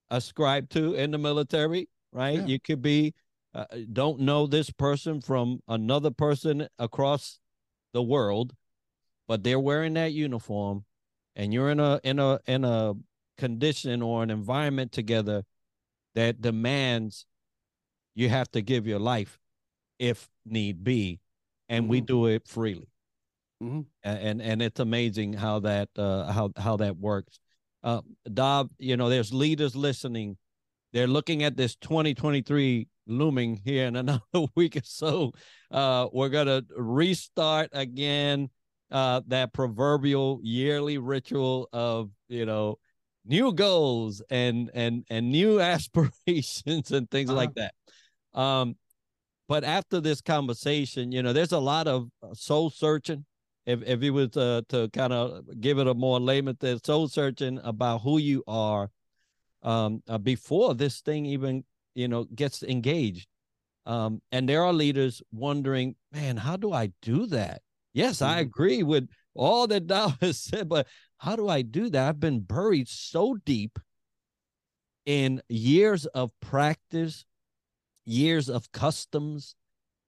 [0.09, 2.39] ascribe to in the military, right?
[2.39, 2.45] Yeah.
[2.45, 3.13] You could be
[3.53, 7.39] uh, don't know this person from another person across
[7.93, 8.53] the world,
[9.27, 10.85] but they're wearing that uniform,
[11.37, 12.93] and you're in a in a in a
[13.37, 15.43] condition or an environment together
[16.15, 17.25] that demands
[18.15, 19.39] you have to give your life
[19.99, 21.19] if need be,
[21.69, 22.05] and we Mhm.
[22.05, 22.89] do it freely.
[23.61, 23.85] Mhm.
[24.03, 27.39] And and it's amazing how that uh, how how that works.
[27.83, 30.37] Uh, Dov, you know, there's leaders listening.
[30.93, 35.33] They're looking at this 2023 looming here in another week or so.
[35.69, 38.49] Uh, we're gonna restart again
[38.91, 42.77] uh, that proverbial yearly ritual of you know
[43.25, 47.37] new goals and and and new aspirations and things Uh-huh.
[47.37, 47.73] like that.
[48.33, 48.75] Um,
[49.47, 53.25] but after this conversation, you know, there's a lot of uh, soul searching.
[53.65, 57.07] If if you was uh, to kind of give it a more layman, the soul
[57.07, 58.89] searching about who you are,
[59.63, 61.63] um, uh, before this thing even
[61.95, 63.27] you know gets engaged.
[63.85, 67.61] Um, and there are leaders wondering, man, how do I do that?
[67.97, 68.41] Yes, I mm-hmm.
[68.41, 70.85] agree with all that Dov has said, but
[71.17, 72.07] how do I do that?
[72.07, 73.79] I've been buried so deep
[75.07, 77.25] in years of practice,
[78.05, 79.55] years of customs,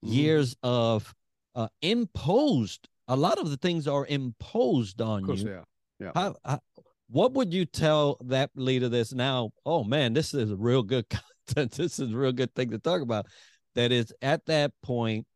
[0.04, 0.14] mm-hmm.
[0.14, 1.12] years of
[1.56, 2.88] uh, imposed.
[3.08, 5.50] A lot of the things are imposed on course, you.
[5.50, 5.64] Yeah.
[5.98, 6.12] Yeah.
[6.14, 6.60] How, how,
[7.08, 11.06] what would you tell that leader that's now, oh man, this is a real good
[11.48, 11.72] content.
[11.72, 13.26] This is a real good thing to talk about.
[13.74, 15.26] That is at that point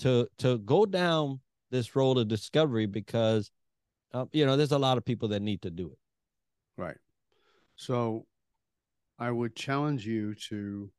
[0.00, 1.40] to to go down
[1.70, 3.50] this role of discovery because
[4.12, 5.98] uh, you know there's a lot of people that need to do it.
[6.76, 6.96] Right.
[7.76, 8.26] So
[9.18, 10.90] I would challenge you to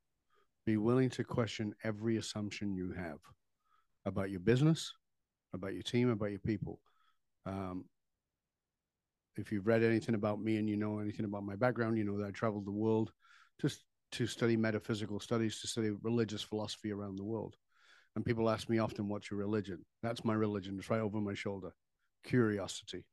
[0.65, 3.19] be willing to question every assumption you have
[4.05, 4.93] about your business,
[5.53, 6.79] about your team, about your people.
[7.45, 7.85] Um,
[9.37, 12.17] if you've read anything about me and you know anything about my background, you know
[12.17, 13.11] that I traveled the world
[13.61, 17.55] just to study metaphysical studies, to study religious philosophy around the world.
[18.17, 19.85] And people ask me often, What's your religion?
[20.01, 20.75] That's my religion.
[20.79, 21.73] It's right over my shoulder
[22.23, 23.05] curiosity.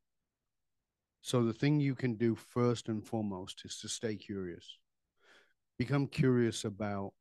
[1.20, 4.78] So, the thing you can do first and foremost is to stay curious
[5.76, 7.12] become curious about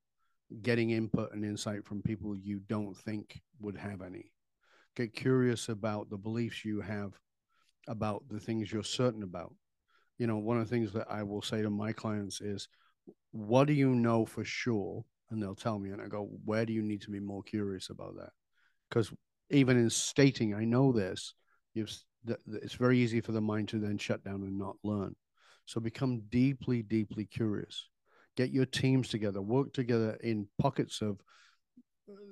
[0.61, 4.31] getting input and insight from people you don't think would have any.
[4.95, 7.19] Get curious about the beliefs you have
[7.89, 9.53] about the things you're certain about.
[10.17, 12.69] You know, one of the things that I will say to my clients is,
[13.31, 15.03] What do you know for sure?
[15.29, 17.89] And they'll tell me, and I go, Where do you need to be more curious
[17.89, 18.31] about that?
[18.89, 19.11] Because
[19.49, 21.33] even in stating, I know this,
[21.75, 25.15] it's very easy for the mind to then shut down and not learn.
[25.65, 27.87] So become deeply, deeply curious
[28.35, 31.19] get your teams together, work together in pockets of,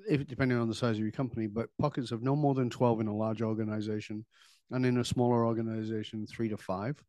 [0.09, 3.01] if depending on the size of your company, but pockets of no more than 12
[3.01, 4.25] in a large organization
[4.71, 7.01] and in a smaller organization, three to five,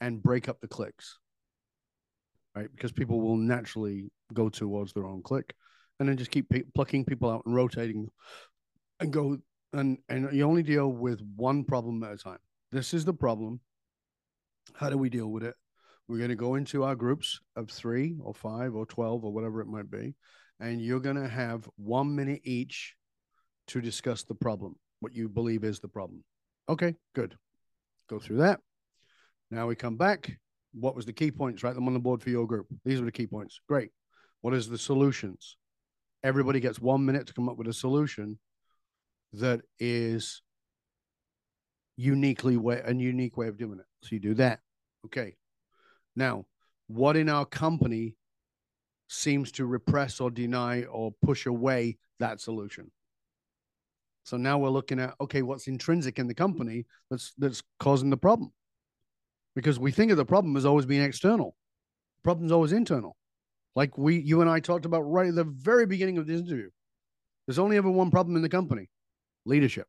[0.00, 1.18] and break up the cliques,
[2.54, 2.68] right?
[2.74, 5.54] Because people will naturally go towards their own click,
[5.98, 8.08] and then just keep p- plucking people out and rotating
[9.00, 9.38] and go
[9.72, 12.38] and and you only deal with one problem at a time.
[12.72, 13.60] This is the problem.
[14.74, 15.54] How do we deal with it?
[16.08, 19.60] We're going to go into our groups of three or five or 12 or whatever
[19.60, 20.14] it might be.
[20.60, 22.94] And you're going to have one minute each
[23.68, 26.22] to discuss the problem, what you believe is the problem.
[26.68, 27.36] Okay, good.
[28.08, 28.60] Go through that.
[29.50, 30.38] Now we come back.
[30.78, 31.62] What was the key points?
[31.62, 32.66] Write them on the board for your group.
[32.84, 33.60] These are the key points.
[33.68, 33.90] Great.
[34.40, 35.56] What is the solutions?
[36.22, 38.38] Everybody gets one minute to come up with a solution
[39.34, 40.42] that is
[41.96, 43.86] uniquely way a unique way of doing it.
[44.02, 44.60] So you do that.
[45.06, 45.36] Okay.
[46.16, 46.46] Now,
[46.86, 48.16] what in our company
[49.08, 52.90] seems to repress or deny or push away that solution?
[54.24, 58.16] So now we're looking at okay, what's intrinsic in the company that's that's causing the
[58.16, 58.52] problem?
[59.54, 61.56] Because we think of the problem as always being external.
[62.16, 63.16] The problem's always internal.
[63.76, 66.70] Like we you and I talked about right at the very beginning of this interview.
[67.46, 68.88] There's only ever one problem in the company
[69.44, 69.86] leadership.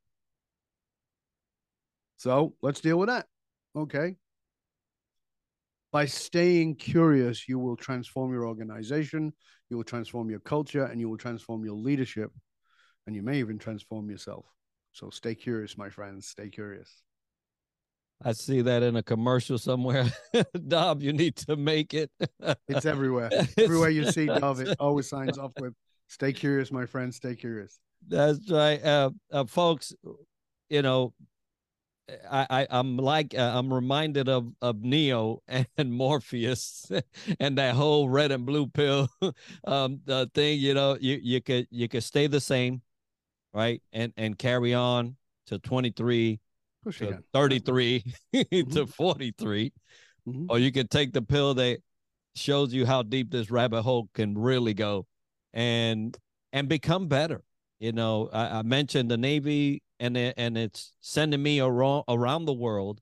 [2.17, 3.27] So let's deal with that.
[3.75, 4.15] Okay
[5.95, 9.31] by staying curious, you will transform your organization,
[9.69, 12.33] you will transform your culture, and you will transform your leadership,
[13.07, 14.43] and you may even transform yourself.
[14.91, 16.27] So stay curious, my friends.
[16.27, 17.04] Stay curious.
[18.23, 20.11] I see that in a commercial somewhere.
[20.67, 22.09] Dov, you need to make it.
[22.67, 23.29] it's everywhere.
[23.57, 25.73] Everywhere you see Dov, it always signs off with
[26.07, 27.13] "Stay curious, my friend.
[27.13, 29.93] Stay curious." That's right, uh, uh, folks.
[30.69, 31.13] You know,
[32.31, 36.91] I, I am like uh, I'm reminded of of Neo and Morpheus
[37.39, 39.09] and that whole red and blue pill
[39.65, 42.81] um the thing you know you you could you could stay the same
[43.53, 45.15] right and and carry on
[45.47, 46.39] to 23
[46.91, 48.03] to 33
[48.35, 48.71] mm-hmm.
[48.71, 49.73] to 43
[50.27, 50.45] mm-hmm.
[50.49, 51.79] or you could take the pill that
[52.35, 55.05] shows you how deep this rabbit hole can really go
[55.53, 56.17] and
[56.51, 57.43] and become better
[57.79, 62.45] you know I, I mentioned the Navy and it, and it's sending me around around
[62.45, 62.99] the world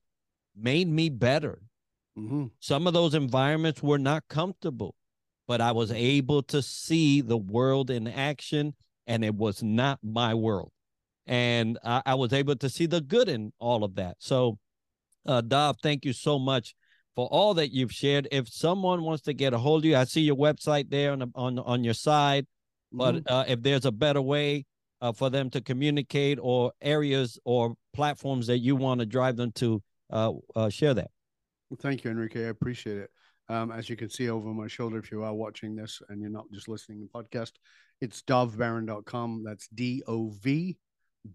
[0.56, 1.60] made me better.
[2.18, 2.46] Mm-hmm.
[2.60, 4.94] Some of those environments were not comfortable,
[5.48, 8.74] but I was able to see the world in action,
[9.06, 10.70] and it was not my world.
[11.26, 14.16] And I, I was able to see the good in all of that.
[14.18, 14.58] So,
[15.26, 16.74] uh, Dov, thank you so much
[17.14, 18.28] for all that you've shared.
[18.30, 21.32] If someone wants to get a hold of you, I see your website there on
[21.34, 22.46] on on your side.
[22.92, 23.34] But mm-hmm.
[23.34, 24.66] uh, if there's a better way,
[25.04, 29.52] uh, for them to communicate or areas or platforms that you want to drive them
[29.52, 31.10] to uh, uh, share that.
[31.68, 32.46] Well, thank you, Enrique.
[32.46, 33.10] I appreciate it.
[33.50, 36.30] Um, as you can see over my shoulder, if you are watching this and you're
[36.30, 37.52] not just listening to the podcast,
[38.00, 39.42] it's dovbaron.com.
[39.44, 40.78] That's D O V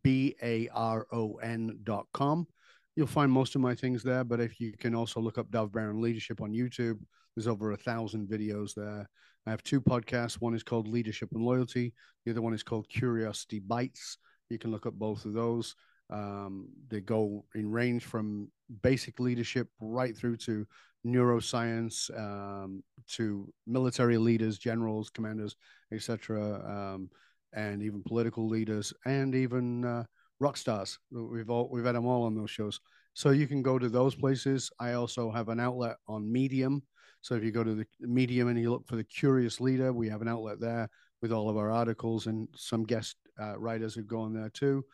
[0.04, 2.48] B A R O N.com.
[2.96, 5.72] You'll find most of my things there, but if you can also look up Dov
[5.72, 7.00] Baron Leadership on YouTube,
[7.36, 9.10] there's over a thousand videos there.
[9.46, 10.42] I have two podcasts.
[10.42, 11.94] One is called Leadership and Loyalty.
[12.26, 14.18] The other one is called Curiosity Bites.
[14.50, 15.76] You can look up both of those.
[16.10, 20.66] Um, they go in range from basic leadership right through to
[21.06, 25.56] neuroscience, um, to military leaders, generals, commanders,
[25.94, 27.10] etc., um,
[27.54, 30.04] and even political leaders, and even uh,
[30.39, 30.97] rock stars.
[31.12, 32.80] We've all we've had them all on those shows.
[33.14, 34.72] So you can go to those places.
[34.80, 36.84] I also have an outlet on Medium.
[37.22, 40.08] So if you go to the Medium and you look for the Curious Leader, we
[40.10, 40.89] have an outlet there
[41.22, 44.86] with all of our articles and some guest uh, writers who go on there too.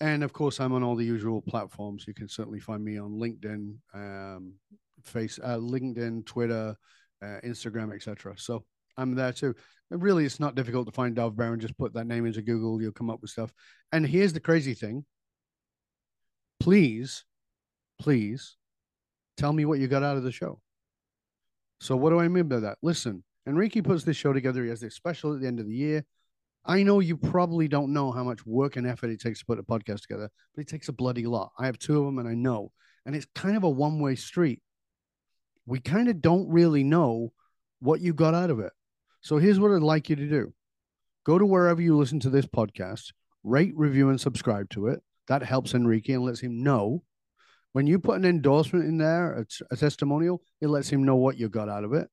[0.00, 2.04] And of course, I'm on all the usual platforms.
[2.06, 4.54] You can certainly find me on LinkedIn, um,
[5.04, 6.76] Face, uh, LinkedIn, Twitter,
[7.22, 8.34] uh, Instagram, etc.
[8.36, 8.64] So
[8.96, 9.54] I'm there too.
[9.90, 11.58] Really, it's not difficult to find Dov Baron.
[11.60, 13.52] Just put that name into Google, you'll come up with stuff.
[13.92, 15.04] And here's the crazy thing.
[16.60, 17.24] Please,
[17.98, 18.56] please,
[19.36, 20.60] tell me what you got out of the show.
[21.80, 22.78] So what do I mean by that?
[22.82, 24.62] Listen, Enrique puts this show together.
[24.62, 26.04] He has this special at the end of the year.
[26.64, 29.58] I know you probably don't know how much work and effort it takes to put
[29.58, 31.52] a podcast together, but it takes a bloody lot.
[31.58, 32.70] I have two of them and I know.
[33.06, 34.62] And it's kind of a one way street.
[35.64, 37.32] We kind of don't really know
[37.80, 38.72] what you got out of it.
[39.20, 40.52] So here's what I'd like you to do
[41.24, 43.12] go to wherever you listen to this podcast,
[43.44, 45.00] rate, review, and subscribe to it.
[45.28, 47.02] That helps Enrique and lets him know.
[47.72, 51.38] When you put an endorsement in there, a, a testimonial, it lets him know what
[51.38, 52.08] you got out of it.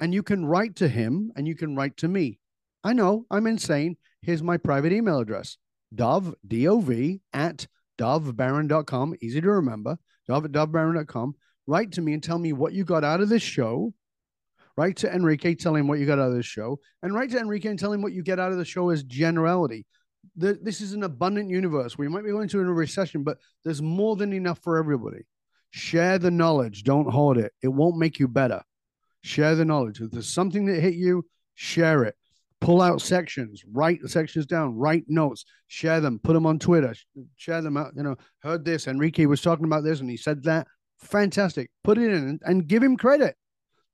[0.00, 2.38] And you can write to him and you can write to me.
[2.82, 3.96] I know I'm insane.
[4.22, 5.58] Here's my private email address
[5.94, 7.66] dov, D O V, at
[7.98, 9.14] dovbaron.com.
[9.20, 9.98] Easy to remember.
[10.26, 11.34] Dov at dovbaron.com.
[11.66, 13.92] Write to me and tell me what you got out of this show.
[14.76, 16.78] Write to Enrique, tell him what you got out of this show.
[17.02, 19.02] And write to Enrique and tell him what you get out of the show as
[19.02, 19.86] generality.
[20.36, 21.98] The, this is an abundant universe.
[21.98, 25.22] We might be going through a recession, but there's more than enough for everybody.
[25.70, 26.84] Share the knowledge.
[26.84, 27.52] Don't hoard it.
[27.62, 28.62] It won't make you better.
[29.22, 30.00] Share the knowledge.
[30.00, 32.14] If there's something that hit you, share it
[32.62, 36.94] pull out sections, write the sections down, write notes, share them, put them on Twitter,
[37.36, 37.92] share them out.
[37.96, 38.86] You know, heard this.
[38.86, 40.66] Enrique was talking about this and he said that.
[41.00, 41.70] Fantastic.
[41.82, 43.36] Put it in and give him credit.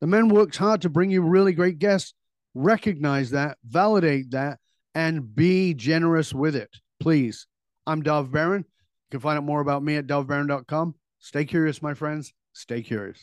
[0.01, 2.15] The men works hard to bring you really great guests.
[2.55, 4.59] Recognize that, validate that,
[4.95, 6.71] and be generous with it.
[7.01, 7.47] Please.
[7.87, 8.65] I'm Dov Baron.
[8.69, 10.95] You can find out more about me at dovbaron.com.
[11.19, 12.33] Stay curious, my friends.
[12.53, 13.19] Stay curious.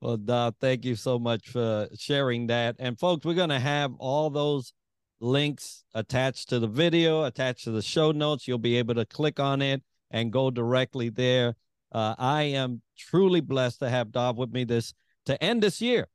[0.00, 2.76] Well, Dov, thank you so much for sharing that.
[2.78, 4.72] And folks, we're going to have all those
[5.20, 8.46] links attached to the video, attached to the show notes.
[8.46, 11.54] You'll be able to click on it and go directly there.
[11.92, 14.92] Uh, I am truly blessed to have Dov with me this
[15.26, 16.08] to end this year.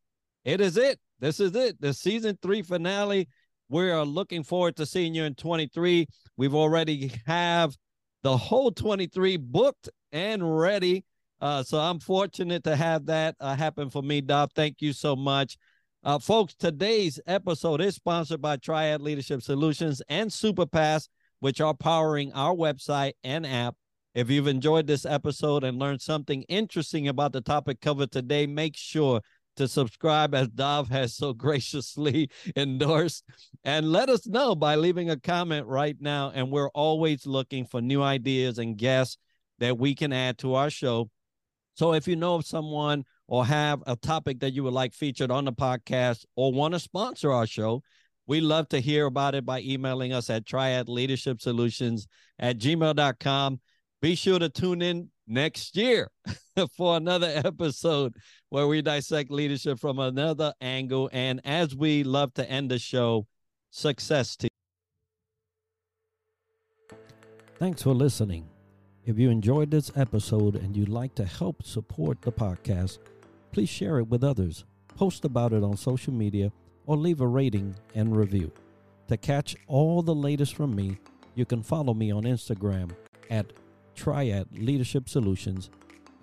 [0.46, 1.00] It is it.
[1.20, 1.80] This is it.
[1.82, 3.28] The season three finale.
[3.70, 6.08] We are looking forward to seeing you in 23.
[6.38, 7.76] We've already have
[8.24, 11.04] the whole 23 booked and ready.
[11.42, 14.52] Uh, so I'm fortunate to have that uh, happen for me, Dov.
[14.56, 15.58] Thank you so much.
[16.04, 22.32] Uh, folks, today's episode is sponsored by Triad Leadership Solutions and Superpass, which are powering
[22.34, 23.76] our website and app.
[24.18, 28.76] If you've enjoyed this episode and learned something interesting about the topic covered today, make
[28.76, 29.22] sure
[29.58, 33.24] to subscribe as Dov has so graciously endorsed.
[33.64, 36.32] And let us know by leaving a comment right now.
[36.34, 39.20] And we're always looking for new ideas and guests
[39.60, 41.12] that we can add to our show.
[41.76, 45.30] So if you know of someone or have a topic that you would like featured
[45.30, 47.84] on the podcast or want to sponsor our show,
[48.26, 52.08] we love to hear about it by emailing us at triadleadershipsolutions leadership solutions
[52.40, 53.60] at gmail.com.
[54.02, 56.12] Be sure to tune in next year
[56.78, 58.14] for another episode
[58.50, 61.10] where we dissect leadership from another angle.
[61.12, 63.26] And as we love to end the show,
[63.72, 64.48] success to
[66.92, 66.98] you.
[67.58, 68.48] Thanks for listening.
[69.06, 73.00] If you enjoyed this episode and you'd like to help support the podcast,
[73.52, 76.52] please share it with others, post about it on social media,
[76.86, 78.52] or leave a rating and review.
[79.08, 81.00] To catch all the latest from me,
[81.34, 82.92] you can follow me on Instagram
[83.30, 83.52] at
[83.98, 85.70] Triad Leadership Solutions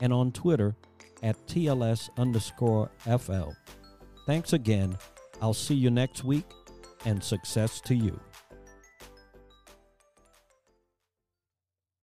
[0.01, 0.75] and on Twitter
[1.22, 3.51] at TLS underscore FL.
[4.27, 4.97] Thanks again.
[5.43, 6.47] I'll see you next week
[7.05, 8.18] and success to you.